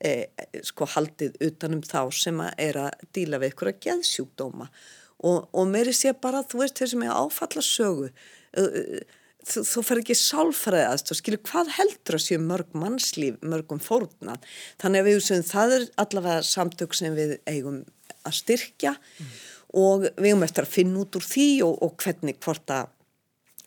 eh, 0.07 0.27
sko 0.67 0.87
haldið 0.95 1.39
utanum 1.49 1.83
þá 1.83 2.03
sem 2.15 2.43
að 2.45 2.53
er 2.69 2.79
að 2.85 3.07
díla 3.17 3.41
við 3.43 3.55
ykkur 3.55 3.73
að 3.73 3.81
geðsjúkdóma. 3.87 4.69
Og, 5.21 5.49
og 5.53 5.67
meiri 5.69 5.93
sé 5.93 6.15
bara, 6.17 6.45
þú 6.47 6.63
veist, 6.63 6.79
þeir 6.79 6.93
sem 6.95 7.03
er 7.05 7.13
áfalla 7.13 7.65
sögu, 7.65 8.07
uh, 8.09 9.19
þú, 9.47 9.63
þú 9.67 9.85
fer 9.87 10.01
ekki 10.03 10.17
sálfræðast 10.19 11.13
og 11.13 11.19
skilur 11.19 11.43
hvað 11.49 11.73
heldur 11.79 12.19
að 12.19 12.25
séu 12.27 12.41
mörg 12.43 12.77
mannslíf, 12.77 13.39
mörgum 13.43 13.81
fórna 13.83 14.37
þannig 14.83 15.03
að 15.03 15.09
við 15.09 15.23
sem 15.27 15.47
það 15.47 15.77
er 15.79 15.89
allavega 16.05 16.45
samtök 16.47 16.97
sem 16.97 17.17
við 17.17 17.39
eigum 17.49 17.83
að 18.27 18.39
styrkja 18.41 18.95
mm. 18.97 19.35
og 19.81 20.07
við 20.11 20.31
eigum 20.31 20.47
eftir 20.47 20.67
að 20.67 20.77
finna 20.77 21.05
út 21.05 21.21
úr 21.21 21.27
því 21.27 21.49
og, 21.67 21.77
og 21.87 21.97
hvernig 22.03 22.41
hvort 22.45 22.75
að 22.75 22.95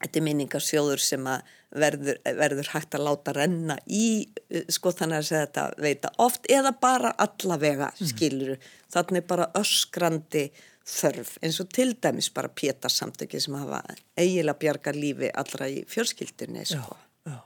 þetta 0.03 0.19
er 0.19 0.25
minningarsjóður 0.27 1.03
sem 1.03 1.27
að 1.31 1.51
verður, 1.73 2.19
verður 2.37 2.69
hægt 2.73 2.95
að 2.97 3.05
láta 3.07 3.33
renna 3.35 3.77
í 3.87 4.27
sko 4.71 4.91
þannig 4.93 5.23
að 5.23 5.29
þetta 5.31 5.63
veita 5.81 6.11
oft 6.21 6.45
eða 6.51 6.73
bara 6.81 7.13
allavega 7.23 7.89
mm. 7.93 8.11
skiluru, 8.11 8.57
þannig 8.93 9.25
bara 9.29 9.49
öskrandi 9.57 10.49
þörf 10.83 11.37
eins 11.43 11.59
og 11.63 11.69
til 11.71 11.93
dæmis 12.03 12.29
bara 12.35 12.51
pétarsamtöki 12.51 13.39
sem 13.41 13.55
hafa 13.55 13.81
eiginlega 14.19 14.59
bjarga 14.59 14.93
lífi 14.95 15.29
allra 15.31 15.69
í 15.71 15.83
fjölskyldinni 15.87 16.65
sko. 16.67 16.97
já, 17.25 17.31
já. 17.31 17.39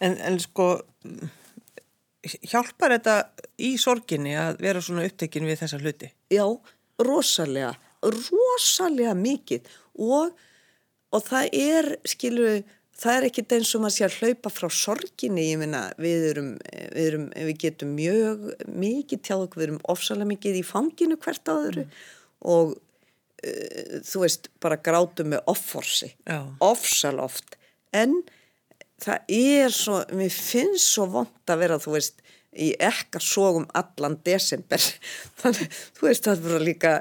En, 0.00 0.18
en 0.18 0.38
sko 0.40 0.68
hjálpar 2.22 2.94
þetta 2.96 3.16
í 3.58 3.74
sorginni 3.82 4.36
að 4.38 4.62
vera 4.62 4.82
svona 4.82 5.08
upptekinn 5.08 5.48
við 5.48 5.64
þessa 5.64 5.80
hluti? 5.82 6.12
Já, 6.30 6.46
rosalega 7.02 7.74
rosalega 8.02 9.14
mikið 9.18 9.66
og, 10.02 10.32
og 11.14 11.26
það 11.26 11.58
er 11.58 11.90
skilu, 12.08 12.48
það 12.98 13.18
er 13.18 13.28
ekkit 13.28 13.54
eins 13.58 13.74
og 13.74 13.84
maður 13.84 13.96
sé 13.96 14.06
að 14.06 14.16
hlaupa 14.20 14.54
frá 14.54 14.68
sorginni, 14.74 15.50
ég 15.50 15.60
minna 15.60 15.84
við 16.02 16.26
erum, 16.32 16.50
við 16.94 17.04
erum, 17.04 17.28
við 17.50 17.54
getum 17.66 17.94
mjög 17.98 18.48
mikið 18.70 19.22
tjáð 19.26 19.46
okkur, 19.46 19.62
við 19.62 19.68
erum 19.68 19.84
ofsalega 19.94 20.32
mikið 20.32 20.58
í 20.62 20.66
fanginu 20.66 21.18
hvert 21.18 21.50
á 21.50 21.54
öðru 21.58 21.86
mm 21.86 22.20
og 22.42 22.74
uh, 22.76 23.98
þú 24.06 24.24
veist, 24.24 24.50
bara 24.62 24.80
grátum 24.82 25.32
með 25.34 25.44
offorsi, 25.52 26.12
ofsal 26.62 27.18
oft. 27.22 27.56
En 27.94 28.20
það 29.02 29.32
er 29.38 29.74
svo, 29.74 30.02
mér 30.14 30.32
finnst 30.32 30.92
svo 30.94 31.08
vond 31.18 31.52
að 31.52 31.64
vera, 31.64 31.80
þú 31.82 31.96
veist, 31.96 32.20
í 32.52 32.74
ekkar 32.76 33.24
sógum 33.24 33.64
allan 33.78 34.18
desember. 34.26 34.82
Þannig, 35.40 35.80
þú 35.96 36.08
veist, 36.08 36.26
það 36.26 36.36
er 36.36 36.46
bara 36.48 36.66
líka 36.66 36.92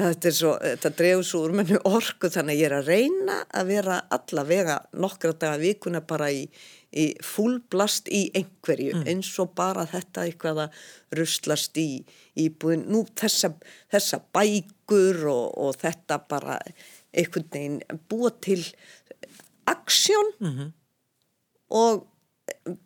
þetta 0.00 0.28
er 0.28 0.34
svo, 0.34 0.52
þetta 0.62 0.92
drefur 0.98 1.26
svo 1.26 1.40
úr 1.46 1.54
mennu 1.60 1.80
orku 1.88 2.30
þannig 2.32 2.60
ég 2.60 2.68
er 2.70 2.76
að 2.78 2.90
reyna 2.92 3.38
að 3.56 3.72
vera 3.72 3.96
allavega 4.14 4.76
nokkra 5.02 5.34
daga 5.34 5.60
vikuna 5.60 6.02
bara 6.06 6.30
í 6.32 6.44
í 6.90 7.06
fullblast 7.22 8.08
í 8.10 8.24
einhverju 8.34 8.96
mm. 8.96 9.06
eins 9.10 9.30
og 9.42 9.52
bara 9.58 9.86
þetta 9.90 10.26
eitthvað 10.26 10.64
að 10.64 10.80
rustlast 11.18 11.78
í 11.78 12.02
íbúin 12.38 12.86
nú 12.90 13.04
þessa, 13.18 13.52
þessa 13.92 14.20
bækur 14.34 15.22
og, 15.30 15.46
og 15.54 15.78
þetta 15.82 16.18
bara 16.30 16.58
einhvern 17.14 17.48
veginn 17.52 17.80
búa 18.10 18.32
til 18.42 18.62
aksjón 19.70 20.32
mm 20.40 20.52
-hmm. 20.56 20.72
og 21.70 22.06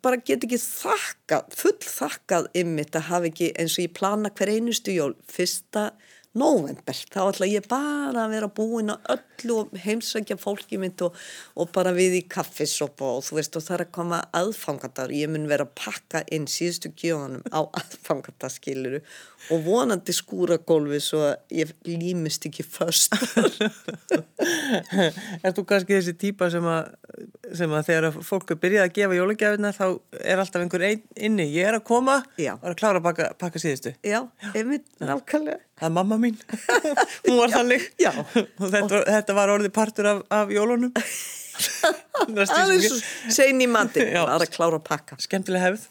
bara 0.03 0.17
get 0.17 0.43
ekki 0.43 0.59
þakkað, 0.61 1.55
full 1.57 1.79
þakkað 1.81 2.49
ymmit 2.61 2.95
að 2.95 3.07
hafa 3.09 3.29
ekki 3.31 3.51
eins 3.57 3.77
og 3.79 3.87
ég 3.87 3.93
plana 3.97 4.29
hver 4.29 4.51
einustu 4.53 4.91
jól 4.91 5.15
fyrsta 5.27 5.91
november, 6.35 6.97
þá 7.13 7.19
ætla 7.29 7.47
ég 7.49 7.67
bara 7.71 8.25
að 8.25 8.33
vera 8.35 8.49
búin 8.51 8.91
á 8.91 8.95
öllu 9.15 9.65
heimsækja 9.85 10.37
fólki 10.39 10.79
mitt 10.81 11.01
og, 11.05 11.15
og 11.55 11.71
bara 11.75 11.93
við 11.95 12.19
í 12.19 12.23
kaffisopa 12.31 13.07
og 13.17 13.23
þú 13.27 13.39
veist 13.39 13.55
og 13.55 13.65
það 13.65 13.77
er 13.77 13.83
að 13.85 13.93
koma 13.97 14.19
aðfangatar, 14.35 15.13
ég 15.15 15.31
mun 15.31 15.47
vera 15.51 15.67
að 15.67 15.75
pakka 15.79 16.23
inn 16.35 16.47
síðustu 16.51 16.91
kjóðanum 16.95 17.45
á 17.55 17.59
aðfangatarskiluru 17.81 19.01
og 19.53 19.61
vonandi 19.65 20.13
skúra 20.15 20.57
gólfi 20.57 20.99
svo 21.03 21.21
að 21.29 21.35
ég 21.61 21.73
límist 21.87 22.47
ekki 22.49 22.65
först 22.65 23.13
Er 25.45 25.53
þú 25.55 25.65
kannski 25.69 25.95
þessi 25.97 26.15
típa 26.19 26.49
sem 26.53 26.65
að, 26.69 26.89
sem 27.57 27.71
að 27.71 27.87
þegar 27.89 28.17
fólk 28.25 28.55
er 28.55 28.59
byrjað 28.61 28.87
að 28.87 28.95
gefa 28.97 29.19
jólagjafina 29.19 29.71
þá 29.75 29.85
er 30.21 30.41
alltaf 30.41 30.63
einhver 30.63 30.85
ein, 30.89 31.05
inni, 31.15 31.47
ég 31.53 31.69
er 31.69 31.79
að 31.79 31.85
koma 31.87 32.19
Já. 32.41 32.55
og 32.57 32.65
er 32.65 32.73
að 32.73 32.79
klára 32.81 33.01
að 33.01 33.07
pakka, 33.07 33.29
pakka 33.41 33.61
síðustu. 33.61 33.95
Já, 34.05 34.19
einmitt, 34.53 34.87
nákvæmlega 35.01 35.61
Er 35.83 35.91
mamma 35.91 36.15
mín, 36.15 36.37
hún 37.25 37.39
var 37.41 37.51
þannig. 37.51 37.89
og 38.07 38.69
þetta, 38.71 39.01
þetta 39.09 39.33
var 39.35 39.51
orðið 39.57 39.73
partur 39.75 40.07
af, 40.13 40.21
af 40.31 40.53
jólunum. 40.55 40.93
Aðeins 42.55 43.01
segn 43.31 43.61
í 43.63 43.67
mandi 43.71 44.05
að 44.15 44.45
klára 44.53 44.79
að 44.79 44.85
pakka. 44.87 45.17
Skemmtilega 45.23 45.69
hefð. 45.69 45.85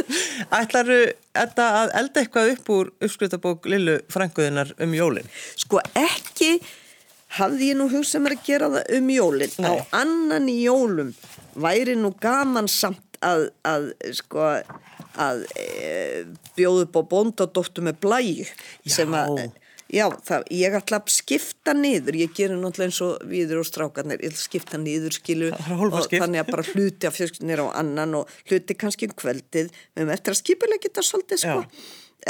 Ætlaru 0.60 0.98
þetta 1.32 1.68
að 1.80 1.94
elda 2.00 2.22
eitthvað 2.22 2.52
upp 2.54 2.70
úr 2.76 2.92
uppskritabók 3.08 3.68
Lillu 3.72 3.98
Frankuðinar 4.12 4.74
um 4.84 4.96
jólin? 4.96 5.28
Sko 5.56 5.80
ekki 5.96 6.54
hafði 7.38 7.72
ég 7.72 7.80
nú 7.80 7.88
hugsað 7.92 8.26
mér 8.26 8.36
að 8.36 8.44
gera 8.48 8.70
það 8.76 8.96
um 8.98 9.10
jólin. 9.16 9.56
Á 9.64 9.72
Nei. 9.72 9.86
annan 10.02 10.52
í 10.52 10.58
jólum 10.66 11.14
væri 11.56 11.96
nú 11.96 12.12
gaman 12.20 12.68
samt 12.68 13.11
að, 13.26 13.48
að 13.68 13.88
sko 14.18 14.46
að 15.22 15.42
e, 15.60 15.90
bjóðu 16.56 16.86
upp 16.86 16.96
á 16.96 17.02
bóndadóttu 17.10 17.84
með 17.84 17.98
blæju 18.04 18.46
sem 18.88 19.18
að 19.18 19.44
Já, 19.92 20.06
það, 20.24 20.46
ég 20.56 20.74
ætla 20.78 21.02
að 21.02 21.10
skipta 21.12 21.74
niður, 21.76 22.16
ég 22.16 22.30
gerir 22.32 22.56
náttúrulega 22.56 22.88
eins 22.88 23.00
og 23.04 23.26
viður 23.28 23.58
og 23.60 23.66
strákarnir, 23.68 24.22
ég 24.24 24.30
ætla 24.30 24.40
að 24.40 24.46
skipta 24.46 24.78
niður 24.80 25.16
skilu 25.18 25.50
og 25.52 26.06
þannig 26.08 26.40
að 26.40 26.48
bara 26.48 26.64
hluti 26.70 27.08
af 27.08 27.18
fjölskyldinir 27.18 27.60
á 27.60 27.76
annan 27.82 28.16
og 28.22 28.32
hluti 28.48 28.76
kannski 28.80 29.10
um 29.10 29.12
kvöldið, 29.20 29.68
við 29.68 30.00
höfum 30.00 30.14
eftir 30.14 30.32
að 30.32 30.40
skipilega 30.40 30.84
geta 30.86 31.04
svolítið 31.04 31.42
sko, 31.42 31.58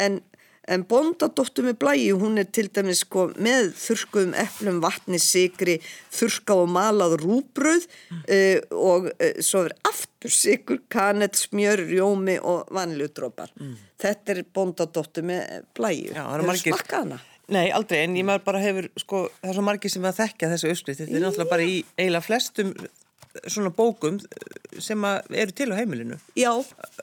en, 0.03 0.19
en 0.71 0.85
bóndadóttu 0.87 1.63
með 1.65 1.75
blæju, 1.81 2.17
hún 2.21 2.39
er 2.39 2.47
til 2.55 2.69
dæmis 2.71 3.01
sko 3.03 3.25
með 3.35 3.73
þurrkuðum 3.81 4.35
eplum, 4.43 4.77
vatni, 4.83 5.19
sigri, 5.19 5.75
þurrka 6.15 6.55
og 6.61 6.69
malað 6.71 7.17
rúbröð 7.23 7.87
uh, 7.87 8.61
og 8.77 9.09
uh, 9.11 9.33
svo 9.43 9.65
er 9.67 9.75
aftur 9.89 10.31
sigur, 10.31 10.79
kanett, 10.93 11.35
smjör, 11.35 11.83
rjómi 11.89 12.37
og 12.39 12.69
vanilju 12.71 13.09
drópar. 13.17 13.51
Þetta 14.03 14.35
er 14.37 14.43
bóndadóttu 14.55 15.23
með 15.27 15.65
blæju, 15.75 16.13
Já, 16.15 16.23
það 16.23 16.33
eru 16.39 16.49
margir- 16.53 16.75
smakkað 16.77 16.99
hana? 17.05 17.21
Nei, 17.51 17.65
aldrei, 17.75 18.05
en 18.07 18.13
ég 18.15 18.23
maður 18.23 18.45
bara 18.45 18.59
hefur, 18.63 18.85
sko, 19.03 19.25
það 19.41 19.49
er 19.51 19.57
svo 19.57 19.63
margir 19.67 19.91
sem 19.91 20.05
að 20.07 20.19
þekkja 20.21 20.49
þessu 20.53 20.69
uppskrift. 20.71 21.01
Þetta 21.03 21.17
er 21.19 21.23
náttúrulega 21.25 21.51
bara 21.51 21.65
í 21.67 21.73
eiginlega 21.99 22.23
flestum 22.23 22.69
svona 23.51 23.71
bókum 23.75 24.19
sem 24.81 25.03
eru 25.09 25.51
til 25.57 25.67
á 25.73 25.75
heimilinu, 25.75 26.15
Já, 26.39 26.53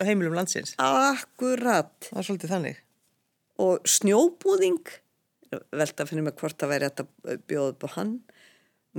heimilum 0.00 0.36
landsins. 0.38 0.72
akkurat. 0.80 1.92
Það 2.08 2.22
er 2.22 2.26
svolítið 2.30 2.54
þannig. 2.54 2.80
Og 3.60 3.88
snjóbúðing, 3.88 4.80
velta 5.76 6.06
fyrir 6.08 6.24
mig 6.24 6.36
hvort 6.40 6.58
það 6.60 6.72
væri 6.74 6.90
þetta 6.90 7.40
bjóð 7.50 7.72
upp 7.74 7.86
á 7.86 7.88
hann. 7.98 8.14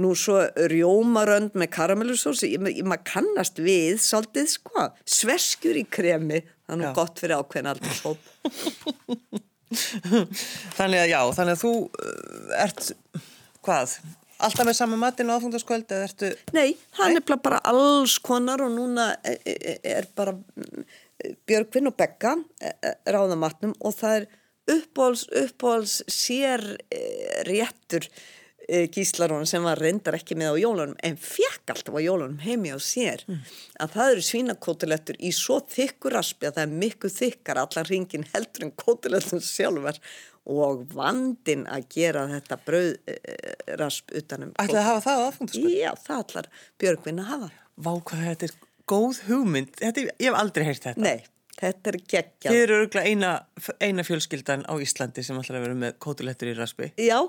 Nú 0.02 0.14
svo 0.16 0.38
rjómarönd 0.72 1.58
með 1.60 1.74
karamellusósi, 1.76 2.54
maður 2.62 3.02
kannast 3.10 3.60
við 3.60 3.98
svolítið 4.00 4.48
sko, 4.54 4.86
sveskjur 5.04 5.82
í 5.82 5.84
kremi, 5.92 6.40
það 6.64 6.76
er 6.76 6.80
nú 6.80 6.86
Já. 6.88 6.94
gott 6.96 7.20
fyrir 7.20 7.42
ákveðin 7.42 7.72
aldrei 7.74 7.96
sóp. 7.98 8.22
Þannig 10.78 11.00
að 11.00 11.12
já, 11.12 11.20
þannig 11.36 11.56
að 11.56 11.62
þú 11.62 11.72
uh, 11.88 12.56
ert, 12.60 12.90
hvað, 13.64 13.94
alltaf 14.48 14.68
með 14.68 14.78
sama 14.80 14.98
matinn 15.00 15.32
á 15.32 15.36
aðfungtaskvöld 15.38 15.94
eða 15.96 16.08
ertu, 16.10 16.32
Nei, 16.56 16.74
það 16.98 17.20
er 17.20 17.40
bara 17.46 17.62
alls 17.72 18.18
konar 18.24 18.64
og 18.66 18.74
núna 18.76 19.12
e- 19.24 19.40
e- 19.48 19.78
er 19.94 20.10
bara 20.18 20.34
mm, 20.36 20.84
Björgvin 21.48 21.92
og 21.92 21.96
Begga 22.00 22.36
e- 22.60 22.74
e- 22.74 22.96
ráða 23.16 23.38
matnum 23.40 23.74
og 23.80 23.96
það 24.00 24.18
er 24.22 24.28
uppbóls, 24.76 25.26
uppbóls 25.44 26.00
sér 26.12 26.64
eh, 26.92 27.42
réttur 27.48 28.08
eh, 28.68 28.88
gíslarón 28.92 29.48
sem 29.50 29.64
var 29.66 29.82
reyndar 29.82 30.18
ekki 30.18 30.38
með 30.40 30.56
á 30.56 30.62
jólunum 30.64 30.98
en 31.04 31.20
fekk 31.20 31.76
alltaf 31.76 31.98
á 31.98 32.02
jólunum 32.02 32.42
heimi 32.46 32.74
á 32.74 32.80
sér 32.82 33.26
að 33.82 33.96
það 33.98 34.16
eru 34.16 34.26
svínakótilettur 34.30 35.22
í 35.22 35.34
svo 35.36 35.62
þykkur 35.76 36.18
raspi 36.18 36.50
að 36.50 36.60
það 36.60 36.68
er 36.68 36.82
miklu 36.84 37.14
þykkar 37.14 37.64
allan 37.66 37.90
ringin 37.90 38.28
heldur 38.34 38.68
en 38.68 38.76
kótilettum 38.86 39.44
sjálfar 39.44 40.02
og 40.52 40.88
vandin 40.96 41.68
að 41.70 41.86
gera 41.94 42.26
þetta 42.32 42.58
brauðrasp 42.66 44.16
utanum 44.18 44.56
ætlaði 44.58 44.82
að 44.82 44.88
hafa 44.90 45.04
það 45.06 45.22
á 45.22 45.26
aðfungtaskvöld? 45.28 45.76
Já, 45.78 45.92
það 46.02 46.24
ætlar 46.24 46.50
Björgvin 46.82 47.22
að 47.22 47.30
hafa. 47.36 47.50
Vá, 47.82 47.92
hvað 48.10 48.24
þetta 48.26 48.48
er 48.48 48.56
góð 48.92 49.22
hugmynd. 49.28 49.76
Þetta, 49.80 50.08
ég 50.10 50.28
hef 50.28 50.40
aldrei 50.40 50.66
heyrt 50.68 50.88
þetta. 50.88 51.04
Nei, 51.06 51.28
þetta 51.62 51.92
er 51.92 52.00
geggjað. 52.02 52.50
Þið 52.50 52.64
eru 52.64 52.80
örgulega 52.80 53.12
eina, 53.12 53.32
eina 53.84 54.06
fjölskyldan 54.08 54.66
á 54.66 54.74
Íslandi 54.82 55.24
sem 55.26 55.38
ætlar 55.40 55.60
að 55.60 55.68
vera 55.68 55.78
með 55.84 55.96
kótulettur 56.04 56.52
í 56.52 56.56
raspi. 56.58 56.92
Já, 57.02 57.20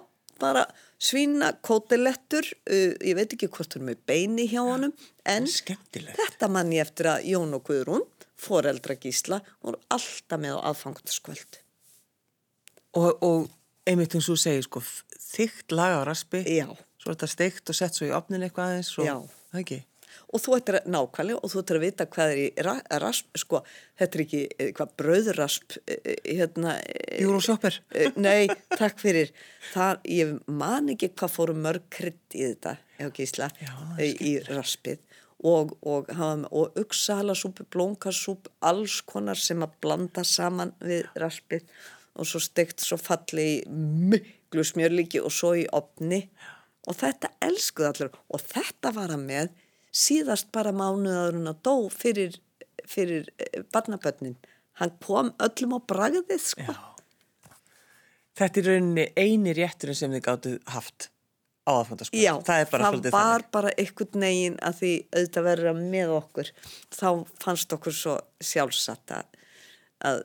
bara 0.42 0.64
svína 1.02 1.52
kótilettur, 1.64 2.48
uh, 2.66 2.92
ég 3.04 3.18
veit 3.18 3.36
ekki 3.36 3.50
hvort 3.52 3.76
hún 3.76 3.84
er 3.84 3.92
með 3.92 4.04
beini 4.08 4.48
hjá 4.50 4.62
honum, 4.64 4.94
en 5.28 5.48
þetta 5.48 6.50
mann 6.52 6.72
ég 6.74 6.86
eftir 6.86 7.10
að 7.12 7.28
Jón 7.32 7.56
og 7.58 7.66
Guðrún, 7.68 8.06
foreldra 8.42 8.96
gísla, 8.98 9.42
voru 9.62 9.80
alltaf 9.92 10.40
með 10.40 10.58
á 10.58 10.60
aðfangtaskvöld. 10.72 11.60
Og, 12.98 13.10
og 13.24 13.46
einmitt 13.88 14.16
eins 14.16 14.28
og 14.32 14.40
segir, 14.40 14.64
sko, 14.66 14.82
þygt 15.32 15.72
laga 15.74 16.02
á 16.02 16.08
raspi. 16.10 16.42
Já. 16.48 16.68
Svo 17.02 17.10
er 17.10 17.16
þetta 17.16 17.30
steikt 17.30 17.70
og 17.72 17.78
sett 17.78 17.96
svo 17.96 18.08
í 18.08 18.12
opnin 18.14 18.44
eitthvað 18.46 18.74
aðeins. 18.74 18.92
Já. 19.02 19.16
Það 19.52 19.62
ekki? 19.62 19.78
Og 20.32 20.42
þú 20.42 20.56
ættir 20.58 20.78
að 20.80 20.88
nákvæmlega 20.94 21.40
og 21.44 21.52
þú 21.52 21.62
ættir 21.62 21.78
að 21.80 21.84
vita 21.86 22.06
hvað 22.14 22.32
er 22.34 22.40
í 22.42 22.46
ra 22.66 22.74
rasp, 23.02 23.28
sko, 23.42 23.62
þetta 24.00 24.18
er 24.18 24.24
ekki 24.26 24.42
eh, 24.58 24.72
hvað 24.76 24.92
brauðrasp, 25.02 25.78
eh, 25.86 25.98
eh, 26.04 26.18
hérna... 26.40 26.76
eh. 26.82 27.22
Eh, 27.94 28.12
Nei, 28.16 28.48
takk 28.78 29.00
fyrir. 29.02 29.32
Það, 29.72 30.02
ég 30.16 30.36
man 30.46 30.88
ekki 30.94 31.12
hvað 31.14 31.34
fóru 31.36 31.56
mörg 31.58 31.88
krydd 31.92 32.36
í 32.38 32.44
þetta, 32.50 32.76
já 33.00 33.08
gísla, 33.18 33.50
eh, 33.98 34.12
í 34.20 34.36
raspið. 34.48 35.00
Og, 35.42 35.72
og, 35.82 36.06
og 36.54 36.76
uksahalasúpu, 36.78 37.64
blómkassúp, 37.74 38.46
alls 38.62 39.00
konar 39.02 39.34
sem 39.42 39.64
að 39.64 39.72
blanda 39.82 40.22
saman 40.22 40.70
við 40.78 41.08
raspið. 41.18 41.64
Og 42.14 42.28
svo 42.28 42.38
steikt 42.44 42.78
svo 42.84 42.94
falli 43.00 43.64
miklu 43.66 44.62
smjörlíki 44.68 45.18
og 45.24 45.32
svo 45.34 45.54
í 45.58 45.64
opni 45.74 46.28
og 46.86 46.94
þetta 47.00 47.30
elskuð 47.42 47.88
allir. 47.88 48.10
Og 48.30 48.44
þetta 48.52 48.92
var 48.94 49.14
að 49.16 49.24
með 49.26 49.48
síðast 49.92 50.50
bara 50.54 50.72
mánuðarinn 50.74 51.50
að 51.50 51.60
dó 51.66 51.74
fyrir, 51.92 52.38
fyrir 52.88 53.28
barnabönnin. 53.74 54.38
Hann 54.80 54.94
kom 55.04 55.32
öllum 55.42 55.76
á 55.76 55.80
bragðið 55.92 56.42
sko. 56.42 56.76
Þetta 58.38 58.62
er 58.62 58.68
rauninni 58.70 59.08
eini 59.16 59.52
rétturinn 59.56 59.98
sem 59.98 60.14
þið 60.14 60.24
gáttu 60.24 60.52
haft 60.72 61.10
á 61.68 61.70
aðfantaskvöld. 61.76 62.22
Já, 62.22 62.32
það 62.46 62.62
bara 62.72 62.90
það 62.90 63.08
var 63.14 63.44
bara 63.54 63.72
einhvern 63.78 64.22
negin 64.22 64.56
að 64.64 64.78
því 64.80 64.92
auðvitað 65.12 65.46
verður 65.48 65.70
að 65.72 65.82
með 65.92 66.14
okkur. 66.16 66.52
Þá 66.96 67.08
fannst 67.44 67.76
okkur 67.76 67.96
svo 67.96 68.16
sjálfsagt 68.42 69.14
að, 69.18 69.42
að 70.08 70.22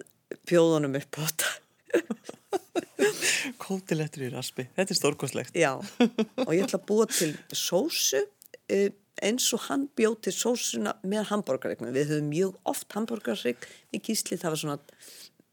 bjóðunum 0.50 0.98
upp 1.02 1.20
á 1.20 1.22
þetta. 1.28 1.52
Kótilettur 3.64 4.26
í 4.28 4.32
raspi. 4.34 4.68
Þetta 4.78 4.96
er 4.96 5.00
stórkoslegt. 5.02 5.60
Já, 5.60 5.74
og 5.78 6.56
ég 6.56 6.64
ætla 6.64 6.80
að 6.80 6.88
búa 6.90 7.06
til 7.12 7.34
sósu 7.52 8.24
eh, 8.72 8.90
eins 9.26 9.48
og 9.56 9.66
hann 9.68 9.88
bjóð 9.98 10.18
til 10.28 10.34
sósuna 10.36 10.96
með 11.08 11.30
hambúrgarreiknum. 11.32 11.94
Við 11.96 12.12
höfum 12.14 12.32
mjög 12.32 12.58
oft 12.70 12.98
hambúrgarreik 12.98 13.70
í 13.96 14.02
gísli, 14.04 14.40
það 14.40 14.54
var 14.54 14.62
svona 14.64 14.80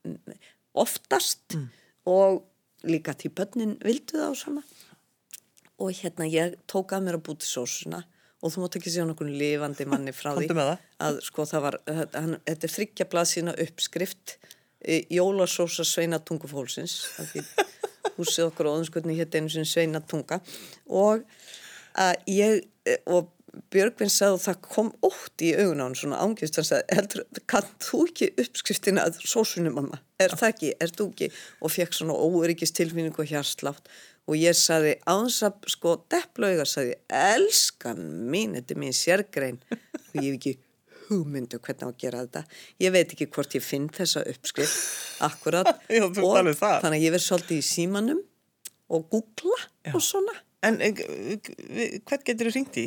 mm, 0.04 0.40
oftast 0.84 1.56
og 2.10 2.42
líka 2.84 3.14
til 3.16 3.32
börnin 3.32 3.78
vildu 3.84 4.18
það 4.18 4.30
og 4.30 4.40
svona. 4.40 4.64
Og 5.82 5.94
hérna 5.98 6.28
ég 6.30 6.58
tók 6.70 6.94
að 6.94 7.06
mér 7.06 7.18
að 7.18 7.24
búa 7.28 7.40
til 7.40 7.50
sósuna 7.50 8.04
og 8.44 8.52
þú 8.52 8.64
mátt 8.64 8.76
ekki 8.78 8.92
sjá 8.92 9.04
nokkur 9.08 9.30
lifandi 9.30 9.86
manni 9.88 10.12
frá 10.12 10.34
því 10.36 10.50
að 11.02 11.20
sko 11.24 11.46
það 11.48 11.64
var, 11.64 11.78
hann, 11.88 12.36
þetta 12.44 12.68
er 12.68 12.72
þryggja 12.74 13.06
blaðsína 13.12 13.54
uppskrift 13.64 14.36
e, 14.84 15.00
jólasósa 15.16 15.86
sveinatungufólsins 15.88 16.98
af 17.22 17.32
því 17.32 17.44
húsið 18.18 18.50
okkur 18.50 18.68
á 18.68 18.72
óðinskotni 18.74 19.16
hétt 19.16 19.38
einu 19.38 19.52
sinni 19.52 19.68
sveinatunga 19.68 20.42
og 20.92 21.24
að 21.96 22.28
ég 22.34 22.60
e, 22.84 22.98
og 23.08 23.32
Björgvin 23.74 24.10
sagði 24.12 24.38
og 24.38 24.42
það 24.44 24.58
kom 24.68 24.90
ótt 25.06 25.44
í 25.44 25.52
augun 25.58 25.82
á 25.82 25.86
hann 25.86 25.98
svona 25.98 26.22
ángist 26.24 26.58
hann 26.58 26.68
sagði, 26.68 26.98
heldur, 26.98 27.44
kann 27.50 27.68
þú 27.82 28.00
ekki 28.08 28.30
uppskriftina 28.44 29.04
að 29.08 29.20
sósunum 29.22 29.78
mamma, 29.78 30.00
er 30.22 30.34
það 30.34 30.50
ekki, 30.50 30.72
er 30.82 30.92
þú 30.94 31.08
ekki? 31.12 31.30
Og 31.60 31.74
fekk 31.74 31.96
svona 31.98 32.18
óöryggist 32.18 32.76
tilfinning 32.78 33.16
og 33.18 33.30
hjarslátt 33.30 33.88
og 34.24 34.36
ég 34.40 34.56
sagði 34.56 34.94
áns 35.10 35.40
að 35.44 35.66
sko 35.74 35.96
depplauga 36.12 36.64
sagði, 36.68 36.96
elskan 37.12 38.00
mín, 38.30 38.54
þetta 38.56 38.74
er 38.74 38.80
mín 38.80 38.96
sérgrein. 38.96 39.58
Og 39.70 40.22
ég 40.22 40.30
hef 40.30 40.38
ekki 40.38 40.54
hugmyndu 41.08 41.60
hvernig 41.60 41.84
á 41.84 41.88
að 41.90 41.98
gera 42.00 42.22
þetta. 42.24 42.44
Ég 42.80 42.94
veit 42.94 43.12
ekki 43.12 43.28
hvort 43.34 43.56
ég 43.56 43.64
finn 43.64 43.90
þessa 43.92 44.24
uppskrift 44.30 45.24
akkurat. 45.28 45.70
Já, 45.92 46.06
og 46.08 46.16
þannig 46.16 46.88
að 46.88 47.04
ég 47.04 47.14
verð 47.14 47.26
svolítið 47.26 47.60
í 47.60 47.68
símanum 47.68 48.24
og 48.94 49.08
googla 49.12 49.60
Já. 49.60 49.92
og 49.92 50.02
svona. 50.04 50.36
En 50.64 50.80
eh, 50.80 51.04
eh, 51.04 51.98
hvern 52.00 52.24
getur 52.24 52.48
þú 52.48 52.56
ringt 52.56 52.80
í? 52.80 52.86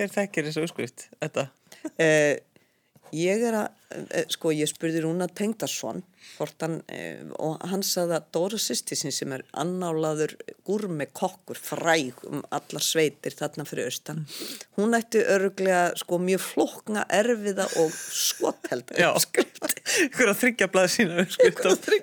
Hver 0.00 0.08
þekkir 0.14 0.46
þessu 0.46 0.62
uppskrift? 0.64 1.02
Þetta? 1.20 1.42
Eh, 2.00 2.38
ég 3.12 3.42
er 3.44 3.56
að, 3.58 3.66
eh, 4.16 4.22
sko 4.32 4.48
ég 4.56 4.70
spurði 4.70 5.02
Rúna 5.04 5.26
Tengdarsson 5.28 6.00
hann, 6.38 6.82
eh, 6.88 7.20
og 7.38 7.60
hann 7.68 7.82
sagði 7.82 8.16
að 8.16 8.30
Dóra 8.32 8.56
sýstisinn 8.56 9.12
sem 9.12 9.32
er 9.32 9.42
annálaður 9.52 10.36
gúrmi 10.64 11.04
kokkur, 11.12 11.56
fræg 11.56 12.14
um 12.24 12.42
allar 12.50 12.80
sveitir 12.80 13.36
þarna 13.36 13.66
fyrir 13.68 13.90
austan 13.90 14.24
hún 14.78 14.96
ætti 14.96 15.20
örglega 15.20 15.94
sko 15.98 16.16
mjög 16.16 16.40
flokna, 16.40 17.04
erfiða 17.10 17.68
og 17.76 17.90
skottheld 17.92 18.96
Já. 19.90 20.06
uppskrift 20.06 20.16
Hver 20.20 20.30
að 20.32 20.38
þryggja 20.42 20.68
blaði 20.72 20.92
sína 20.94 21.24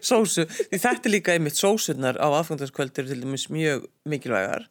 sósu. 0.08 0.46
Því 0.48 0.80
þetta 0.84 1.08
er 1.10 1.14
líka 1.14 1.34
einmitt 1.36 1.58
sósunar 1.60 2.20
á 2.20 2.28
aðfantaskvöld 2.28 2.98
eru 3.02 3.12
til 3.12 3.22
dæmis 3.24 3.48
mjög 3.54 3.88
mikilvægar. 4.10 4.68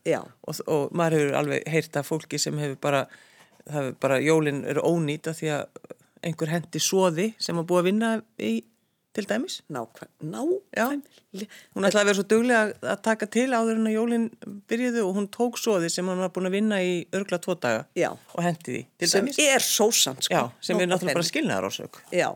Og, 0.47 0.61
og 0.67 0.93
maður 0.97 1.19
hefur 1.21 1.39
alveg 1.41 1.67
heyrt 1.73 1.97
af 2.01 2.09
fólki 2.11 2.41
sem 2.43 2.57
hefur 2.63 2.79
bara, 2.83 3.05
hefur 3.71 3.93
bara, 4.03 4.21
jólin 4.25 4.65
eru 4.69 4.85
ónýta 4.87 5.35
því 5.37 5.53
að 5.59 5.93
einhver 6.27 6.51
hendi 6.55 6.81
svoði 6.83 7.33
sem 7.43 7.59
að 7.61 7.69
búa 7.69 7.83
að 7.85 7.91
vinna 7.93 8.15
í 8.43 8.55
til 9.17 9.25
dæmis. 9.25 9.63
Nákvæm, 9.73 10.11
nákvæm. 10.29 10.99
hún 11.73 11.87
ætlaði 11.89 12.03
að 12.03 12.09
vera 12.11 12.17
svo 12.19 12.25
duglega 12.29 12.91
að 12.93 12.99
taka 13.07 13.29
til 13.33 13.47
áður 13.57 13.79
en 13.79 13.89
að 13.89 13.95
jólinn 13.95 14.27
byrjuðu 14.69 15.05
og 15.07 15.15
hún 15.17 15.29
tók 15.33 15.57
svoði 15.57 15.89
sem 15.93 16.09
hann 16.11 16.21
var 16.21 16.33
búin 16.35 16.51
að 16.51 16.57
vinna 16.59 16.83
í 16.85 16.91
örgla 17.17 17.39
tvo 17.41 17.55
daga 17.57 17.87
Já. 17.97 18.11
og 18.13 18.43
hendi 18.45 18.75
því, 18.75 18.83
Sem 19.09 19.25
dæmis. 19.25 19.39
er 19.41 19.65
sósan, 19.65 20.21
sko. 20.21 20.43
Sem 20.61 20.77
er 20.77 20.91
Nóg 20.91 20.99
náttúrulega 20.99 21.17
bara 21.17 21.31
skilnaðar 21.31 21.69
ásök. 21.71 21.97
Já, 22.13 22.29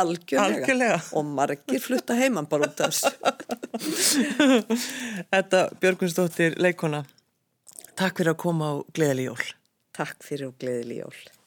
algjörlega. 0.00 0.62
Algjörlega. 0.62 0.98
Og 1.18 1.30
margir 1.38 1.82
flutta 1.82 2.16
heimann 2.18 2.48
bara 2.50 2.68
út 2.70 2.82
af 2.84 2.94
þessu. 2.94 3.12
Þetta 5.32 5.64
Björgunsdóttir 5.80 6.58
leikona, 6.62 7.04
takk 7.94 8.20
fyrir 8.20 8.34
að 8.34 8.40
koma 8.44 8.72
á 8.72 8.74
Gleðali 8.94 9.28
jól. 9.28 9.42
Takk 9.98 10.22
fyrir 10.22 10.52
og 10.52 10.58
gleðileg 10.62 11.02
jól. 11.02 11.37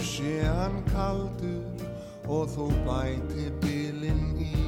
Sé 0.00 0.40
hann 0.44 0.82
kaldur 0.92 1.86
Og 2.26 2.48
þó 2.50 2.64
bæti 2.82 3.44
bilinn 3.62 4.34
í. 4.42 4.62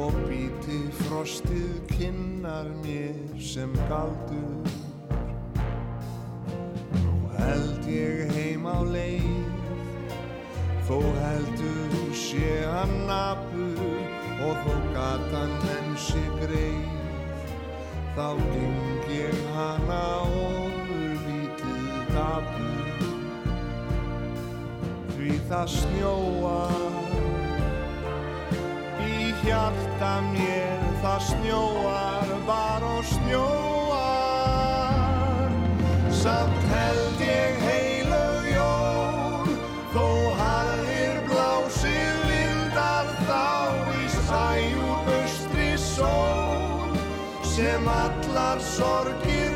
Og 0.00 0.14
býti 0.30 0.78
frostið 1.02 1.74
kinnar 1.90 2.70
mér 2.80 3.18
sem 3.36 3.74
galdur. 3.90 4.70
Nú 7.02 7.18
held 7.36 7.90
ég 7.92 8.32
heim 8.32 8.64
á 8.64 8.80
leið. 8.80 9.52
Þó 10.88 10.96
heldur 11.20 12.16
sé 12.16 12.64
hann 12.64 12.96
nafur 13.10 13.84
Og 14.40 14.64
þó 14.64 14.74
gatan 14.96 15.94
sé 16.08 16.24
greið. 16.40 16.90
Þá 18.16 18.28
geng 18.40 19.14
ég 19.20 19.48
hana 19.52 20.04
ofurlítið 20.48 22.14
dapur. 22.16 22.70
því 22.70 22.79
það 25.50 25.66
snjóar 25.66 26.82
í 29.02 29.32
hjarta 29.40 30.10
mér 30.28 30.84
það 31.02 31.24
snjóar 31.26 32.28
bara 32.46 32.90
og 33.00 33.08
snjóar. 33.10 34.30
Samt 36.20 36.62
held 36.70 37.18
ég 37.26 37.58
heilög 37.66 38.46
jól 38.52 39.50
þó 39.90 40.06
hafðir 40.38 41.18
blásið 41.32 42.22
vindar 42.30 43.10
þá 43.26 43.50
í 43.98 44.06
sæjúr 44.20 44.98
austri 45.18 45.72
sól 45.82 46.94
sem 47.56 47.90
allar 47.98 48.62
sorgir 48.76 49.49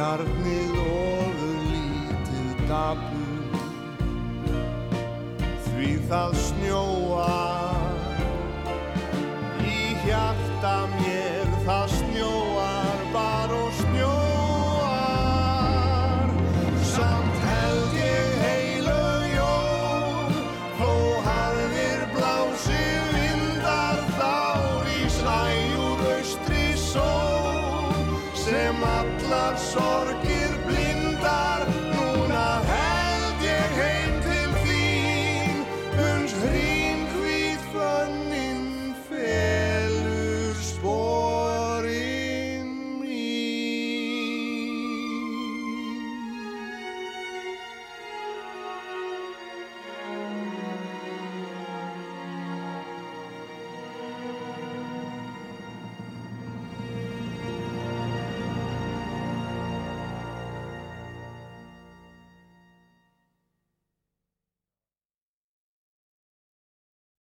hjarnið 0.00 0.76
ofur 0.80 1.56
lítið 1.68 2.60
dapur. 2.70 3.58
Því 5.66 5.90
það 6.08 6.36
snjóar 6.46 7.49